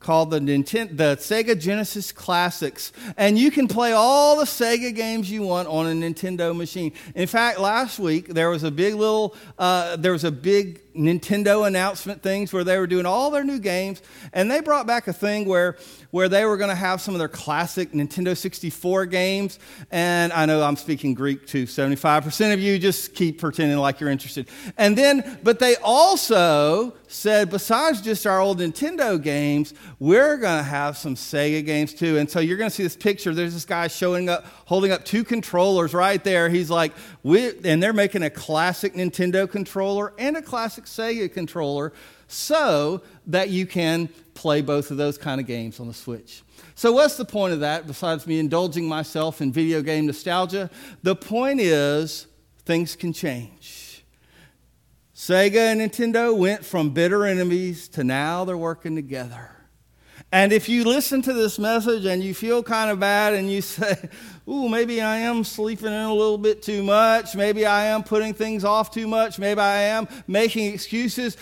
called 0.01 0.31
the, 0.31 0.39
Nintendo, 0.39 0.97
the 0.97 1.17
Sega 1.17 1.59
Genesis 1.59 2.13
Classics. 2.13 2.93
And 3.17 3.39
you 3.39 3.51
can 3.51 3.67
play 3.69 3.93
all 3.93 4.37
the 4.37 4.45
Sega 4.45 4.95
games 4.95 5.31
you 5.31 5.43
want 5.43 5.69
on 5.69 5.87
a 5.87 5.91
Nintendo 5.91 6.55
machine. 6.57 6.93
In 7.15 7.27
fact, 7.27 7.59
last 7.59 7.99
week 7.99 8.29
there 8.29 8.51
was 8.51 8.63
a 8.63 8.71
big 8.71 8.95
little, 8.95 9.35
uh, 9.59 9.97
there 9.97 10.13
was 10.13 10.25
a 10.25 10.31
big 10.31 10.86
Nintendo 10.97 11.67
announcement 11.67 12.23
things 12.23 12.53
where 12.53 12.65
they 12.65 12.79
were 12.79 12.87
doing 12.87 13.07
all 13.07 13.31
their 13.31 13.45
new 13.45 13.59
games. 13.59 14.03
And 14.33 14.51
they 14.51 14.61
brought 14.61 14.87
back 14.87 15.09
a 15.09 15.13
thing 15.13 15.47
where 15.47 15.77
where 16.17 16.31
they 16.31 16.47
were 16.47 16.57
going 16.57 16.71
to 16.71 16.75
have 16.75 16.99
some 16.99 17.15
of 17.15 17.19
their 17.19 17.29
classic 17.29 17.93
Nintendo 17.93 18.35
64 18.35 19.05
games. 19.05 19.59
And 19.91 20.33
I 20.33 20.47
know 20.47 20.63
I'm 20.63 20.77
speaking 20.77 21.13
Greek 21.13 21.47
to 21.49 21.65
75% 21.65 22.55
of 22.55 22.59
you, 22.59 22.79
just 22.79 23.15
keep 23.15 23.39
pretending 23.39 23.77
like 23.77 24.01
you're 24.01 24.09
interested. 24.09 24.49
And 24.79 24.97
then, 24.97 25.39
but 25.43 25.59
they 25.59 25.77
also 25.77 26.95
said, 27.09 27.51
besides 27.51 28.01
just 28.01 28.27
our 28.27 28.41
old 28.41 28.61
Nintendo 28.61 29.23
games, 29.23 29.75
we're 29.99 30.39
going 30.39 30.57
to 30.57 30.63
have 30.69 30.97
some 30.97 31.17
Sega 31.17 31.65
games 31.65 31.93
too. 31.93 32.17
And 32.17 32.31
so 32.31 32.41
you're 32.41 32.57
going 32.57 32.71
to 32.71 32.75
see 32.75 32.83
this 32.83 32.97
picture. 32.97 33.35
There's 33.35 33.53
this 33.53 33.67
guy 33.67 33.89
showing 33.89 34.31
up, 34.31 34.47
holding 34.65 34.93
up 34.93 35.05
two 35.05 35.23
controllers 35.23 35.93
right 35.93 36.25
there. 36.25 36.49
He's 36.49 36.71
like, 36.71 36.93
we, 37.23 37.53
and 37.65 37.83
they're 37.83 37.93
making 37.93 38.23
a 38.23 38.31
classic 38.31 38.95
Nintendo 38.95 39.51
controller 39.51 40.15
and 40.19 40.37
a 40.37 40.43
classic 40.43 40.86
Sega 40.87 41.33
controller 41.33 41.93
so 42.29 43.03
that 43.27 43.51
you 43.51 43.67
can 43.67 44.09
play 44.35 44.61
both 44.61 44.91
of 44.91 44.97
those 44.97 45.19
kind 45.19 45.41
of 45.41 45.47
games 45.47 45.81
on 45.81 45.89
the 45.89 45.95
Switch. 45.95 46.43
So, 46.75 46.93
what's 46.93 47.17
the 47.17 47.25
point 47.25 47.53
of 47.53 47.61
that 47.61 47.87
besides 47.87 48.27
me 48.27 48.39
indulging 48.39 48.89
myself 48.89 49.41
in 49.41 49.53
video 49.53 49.83
game 49.83 50.07
nostalgia? 50.07 50.71
The 51.03 51.17
point 51.17 51.61
is, 51.61 52.27
things 52.65 52.97
can 52.97 53.13
change. 53.13 54.05
Sega 55.15 55.73
and 55.73 55.81
Nintendo 55.81 56.37
went 56.37 56.65
from 56.65 56.91
bitter 56.91 57.25
enemies 57.25 57.89
to 57.89 58.05
now 58.05 58.45
they're 58.45 58.57
working 58.57 58.95
together. 58.95 59.51
And 60.33 60.53
if 60.53 60.69
you 60.69 60.85
listen 60.85 61.23
to 61.23 61.33
this 61.33 61.59
message 61.59 62.05
and 62.05 62.23
you 62.23 62.35
feel 62.35 62.63
kind 62.63 62.91
of 62.91 62.99
bad 62.99 63.35
and 63.35 63.51
you 63.51 63.63
say, 63.63 64.09
Ooh, 64.49 64.69
maybe 64.69 65.01
I 65.01 65.19
am 65.19 65.45
sleeping 65.45 65.87
in 65.87 65.93
a 65.93 66.15
little 66.15 66.39
bit 66.39 66.63
too 66.63 66.83
much, 66.83 67.35
maybe 67.35 67.67
I 67.67 67.87
am 67.87 68.03
putting 68.03 68.35
things 68.35 68.65
off 68.65 68.91
too 68.91 69.09
much, 69.09 69.39
maybe 69.39 69.61
I 69.61 69.83
am 69.83 70.09
making 70.27 70.73
excuses, 70.73 71.37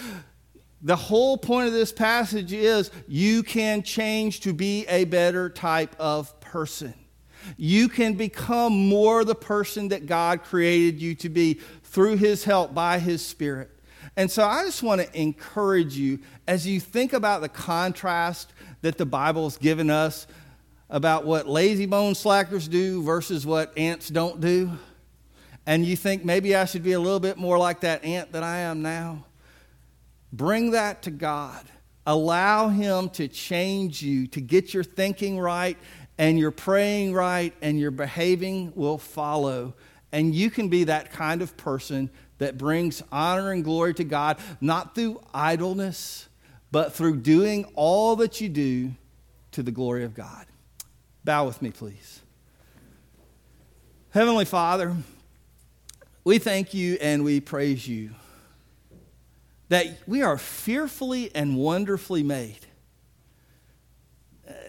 the 0.84 0.96
whole 0.96 1.38
point 1.38 1.66
of 1.66 1.72
this 1.72 1.92
passage 1.92 2.52
is 2.52 2.90
you 3.08 3.42
can 3.42 3.82
change 3.82 4.40
to 4.40 4.52
be 4.52 4.86
a 4.86 5.04
better 5.04 5.48
type 5.48 5.96
of 5.98 6.38
person. 6.40 6.92
You 7.56 7.88
can 7.88 8.14
become 8.14 8.72
more 8.88 9.24
the 9.24 9.34
person 9.34 9.88
that 9.88 10.04
God 10.06 10.42
created 10.42 11.00
you 11.00 11.14
to 11.16 11.30
be 11.30 11.54
through 11.84 12.16
His 12.16 12.44
help 12.44 12.74
by 12.74 12.98
His 12.98 13.24
Spirit. 13.24 13.70
And 14.16 14.30
so 14.30 14.44
I 14.44 14.64
just 14.64 14.82
want 14.82 15.00
to 15.00 15.18
encourage 15.20 15.96
you 15.96 16.20
as 16.46 16.66
you 16.66 16.80
think 16.80 17.14
about 17.14 17.40
the 17.40 17.48
contrast 17.48 18.52
that 18.84 18.98
the 18.98 19.06
Bible 19.06 19.44
has 19.44 19.56
given 19.56 19.88
us 19.88 20.26
about 20.90 21.24
what 21.24 21.48
lazy 21.48 21.86
bone 21.86 22.14
slackers 22.14 22.68
do 22.68 23.02
versus 23.02 23.46
what 23.46 23.72
ants 23.78 24.10
don't 24.10 24.42
do. 24.42 24.70
And 25.64 25.86
you 25.86 25.96
think 25.96 26.22
maybe 26.22 26.54
I 26.54 26.66
should 26.66 26.82
be 26.82 26.92
a 26.92 27.00
little 27.00 27.18
bit 27.18 27.38
more 27.38 27.56
like 27.56 27.80
that 27.80 28.04
ant 28.04 28.32
that 28.32 28.42
I 28.42 28.58
am 28.58 28.82
now. 28.82 29.24
Bring 30.34 30.72
that 30.72 31.00
to 31.04 31.10
God. 31.10 31.64
Allow 32.04 32.68
Him 32.68 33.08
to 33.10 33.26
change 33.26 34.02
you, 34.02 34.26
to 34.26 34.42
get 34.42 34.74
your 34.74 34.84
thinking 34.84 35.38
right, 35.38 35.78
and 36.18 36.38
your 36.38 36.50
praying 36.50 37.14
right, 37.14 37.54
and 37.62 37.80
your 37.80 37.90
behaving 37.90 38.70
will 38.74 38.98
follow. 38.98 39.72
And 40.12 40.34
you 40.34 40.50
can 40.50 40.68
be 40.68 40.84
that 40.84 41.10
kind 41.10 41.40
of 41.40 41.56
person 41.56 42.10
that 42.36 42.58
brings 42.58 43.02
honor 43.10 43.50
and 43.50 43.64
glory 43.64 43.94
to 43.94 44.04
God, 44.04 44.36
not 44.60 44.94
through 44.94 45.22
idleness, 45.32 46.28
but 46.74 46.92
through 46.92 47.14
doing 47.14 47.64
all 47.76 48.16
that 48.16 48.40
you 48.40 48.48
do 48.48 48.90
to 49.52 49.62
the 49.62 49.70
glory 49.70 50.02
of 50.02 50.12
God. 50.12 50.44
Bow 51.22 51.46
with 51.46 51.62
me, 51.62 51.70
please. 51.70 52.20
Heavenly 54.10 54.44
Father, 54.44 54.96
we 56.24 56.40
thank 56.40 56.74
you 56.74 56.98
and 57.00 57.22
we 57.22 57.38
praise 57.38 57.86
you 57.86 58.10
that 59.68 59.86
we 60.08 60.22
are 60.22 60.36
fearfully 60.36 61.30
and 61.32 61.56
wonderfully 61.56 62.24
made. 62.24 62.66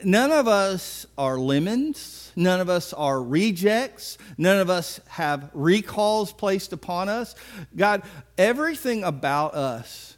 None 0.04 0.32
of 0.32 0.48
us 0.48 1.08
are 1.18 1.40
lemons. 1.40 2.32
None 2.36 2.62
of 2.62 2.70
us 2.70 2.94
are 2.94 3.20
rejects. 3.20 4.20
None 4.38 4.60
of 4.60 4.70
us 4.70 5.00
have 5.08 5.50
recalls 5.56 6.32
placed 6.32 6.72
upon 6.72 7.10
us. 7.10 7.34
God, 7.76 8.04
everything 8.38 9.04
about 9.04 9.56
us, 9.56 10.15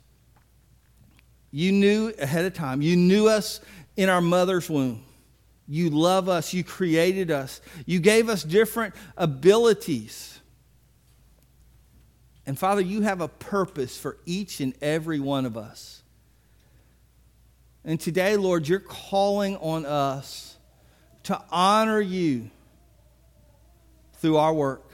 you 1.58 1.72
knew 1.72 2.14
ahead 2.20 2.46
of 2.46 2.54
time. 2.54 2.84
You 2.84 2.96
knew 2.96 3.28
us 3.28 3.62
in 3.96 4.10
our 4.10 4.22
mother's 4.22 4.70
womb. 4.70 5.04
You 5.68 5.90
love 5.90 6.30
us. 6.30 6.54
You 6.54 6.64
created 6.64 7.32
us. 7.32 7.62
You 7.88 8.00
gave 8.00 8.30
us 8.30 8.44
different 8.44 8.94
abilities. 9.18 10.40
And 12.46 12.60
Father, 12.60 12.82
you 12.82 13.02
have 13.02 13.22
a 13.22 13.28
purpose 13.28 13.98
for 13.98 14.18
each 14.28 14.60
and 14.60 14.76
every 14.84 15.20
one 15.20 15.48
of 15.48 15.58
us. 15.58 16.04
And 17.84 18.00
today, 18.00 18.38
Lord, 18.38 18.68
you're 18.68 18.80
calling 18.80 19.58
on 19.58 19.84
us 19.84 20.58
to 21.24 21.42
honor 21.50 22.00
you 22.00 22.52
through 24.20 24.38
our 24.38 24.54
work. 24.54 24.92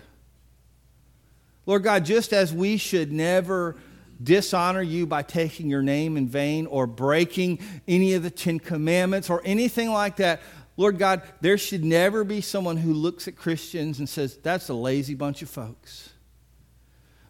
Lord 1.66 1.84
God, 1.84 2.06
just 2.06 2.32
as 2.32 2.54
we 2.54 2.78
should 2.78 3.12
never 3.12 3.76
dishonor 4.22 4.82
you 4.82 5.06
by 5.06 5.22
taking 5.22 5.70
your 5.70 5.82
name 5.82 6.18
in 6.18 6.28
vain 6.28 6.66
or 6.66 6.88
breaking 6.88 7.60
any 7.88 8.14
of 8.14 8.24
the 8.24 8.30
Ten 8.30 8.60
Commandments 8.60 9.30
or 9.30 9.42
anything 9.46 9.92
like 9.92 10.18
that, 10.18 10.42
Lord 10.76 10.98
God, 10.98 11.22
there 11.42 11.58
should 11.58 11.84
never 11.84 12.24
be 12.24 12.42
someone 12.42 12.78
who 12.78 12.94
looks 12.94 13.28
at 13.28 13.36
Christians 13.36 14.00
and 14.00 14.10
says, 14.10 14.38
that's 14.42 14.70
a 14.70 14.74
lazy 14.74 15.14
bunch 15.14 15.42
of 15.42 15.50
folks. 15.50 16.10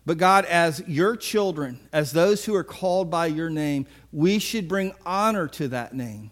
But 0.05 0.17
God, 0.17 0.45
as 0.45 0.83
your 0.87 1.15
children, 1.15 1.79
as 1.93 2.11
those 2.11 2.43
who 2.43 2.55
are 2.55 2.63
called 2.63 3.09
by 3.09 3.27
your 3.27 3.49
name, 3.49 3.85
we 4.11 4.39
should 4.39 4.67
bring 4.67 4.93
honor 5.05 5.47
to 5.49 5.69
that 5.69 5.93
name 5.93 6.31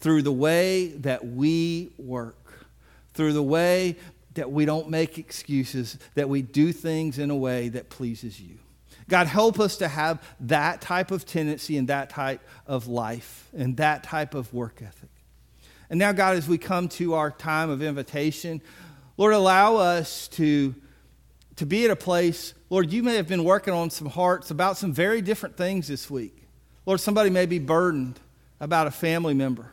through 0.00 0.22
the 0.22 0.32
way 0.32 0.88
that 0.88 1.26
we 1.26 1.92
work, 1.98 2.66
through 3.14 3.32
the 3.32 3.42
way 3.42 3.96
that 4.34 4.50
we 4.50 4.64
don't 4.64 4.90
make 4.90 5.16
excuses, 5.16 5.98
that 6.14 6.28
we 6.28 6.42
do 6.42 6.72
things 6.72 7.18
in 7.18 7.30
a 7.30 7.36
way 7.36 7.68
that 7.70 7.88
pleases 7.88 8.40
you. 8.40 8.58
God, 9.08 9.26
help 9.26 9.60
us 9.60 9.76
to 9.78 9.88
have 9.88 10.22
that 10.40 10.80
type 10.80 11.10
of 11.10 11.26
tendency 11.26 11.76
and 11.76 11.88
that 11.88 12.10
type 12.10 12.40
of 12.66 12.86
life 12.86 13.48
and 13.56 13.76
that 13.76 14.02
type 14.02 14.34
of 14.34 14.52
work 14.54 14.80
ethic. 14.82 15.10
And 15.90 15.98
now, 15.98 16.12
God, 16.12 16.36
as 16.36 16.48
we 16.48 16.58
come 16.58 16.88
to 16.90 17.14
our 17.14 17.30
time 17.30 17.68
of 17.68 17.82
invitation, 17.82 18.62
Lord, 19.16 19.34
allow 19.34 19.76
us 19.76 20.28
to, 20.28 20.74
to 21.56 21.66
be 21.66 21.84
at 21.84 21.90
a 21.90 21.96
place, 21.96 22.54
Lord, 22.70 22.92
you 22.92 23.02
may 23.02 23.16
have 23.16 23.28
been 23.28 23.44
working 23.44 23.74
on 23.74 23.90
some 23.90 24.08
hearts 24.08 24.50
about 24.50 24.78
some 24.78 24.92
very 24.92 25.20
different 25.20 25.56
things 25.56 25.86
this 25.86 26.10
week. 26.10 26.48
Lord, 26.86 27.00
somebody 27.00 27.30
may 27.30 27.46
be 27.46 27.58
burdened 27.58 28.18
about 28.58 28.86
a 28.86 28.90
family 28.90 29.34
member. 29.34 29.70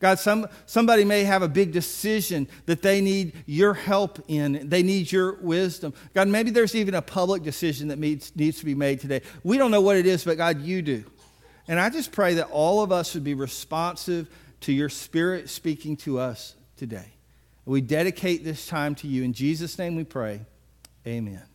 God, 0.00 0.18
some, 0.18 0.48
somebody 0.64 1.04
may 1.04 1.24
have 1.24 1.42
a 1.42 1.48
big 1.48 1.72
decision 1.72 2.48
that 2.64 2.80
they 2.80 3.02
need 3.02 3.34
your 3.46 3.74
help 3.74 4.18
in. 4.28 4.68
They 4.68 4.82
need 4.82 5.12
your 5.12 5.34
wisdom. 5.34 5.92
God, 6.14 6.26
maybe 6.26 6.50
there's 6.50 6.74
even 6.74 6.94
a 6.94 7.02
public 7.02 7.42
decision 7.42 7.88
that 7.88 7.98
needs, 7.98 8.34
needs 8.34 8.58
to 8.60 8.64
be 8.64 8.74
made 8.74 9.00
today. 9.00 9.20
We 9.44 9.58
don't 9.58 9.70
know 9.70 9.82
what 9.82 9.96
it 9.96 10.06
is, 10.06 10.24
but 10.24 10.38
God, 10.38 10.62
you 10.62 10.80
do. 10.80 11.04
And 11.68 11.78
I 11.78 11.90
just 11.90 12.12
pray 12.12 12.34
that 12.34 12.46
all 12.46 12.82
of 12.82 12.90
us 12.90 13.14
would 13.14 13.24
be 13.24 13.34
responsive 13.34 14.28
to 14.62 14.72
your 14.72 14.88
spirit 14.88 15.50
speaking 15.50 15.96
to 15.98 16.18
us 16.18 16.54
today. 16.76 17.12
We 17.66 17.82
dedicate 17.82 18.42
this 18.42 18.66
time 18.66 18.94
to 18.96 19.06
you. 19.06 19.22
In 19.22 19.34
Jesus' 19.34 19.78
name 19.78 19.96
we 19.96 20.04
pray. 20.04 20.40
Amen. 21.06 21.49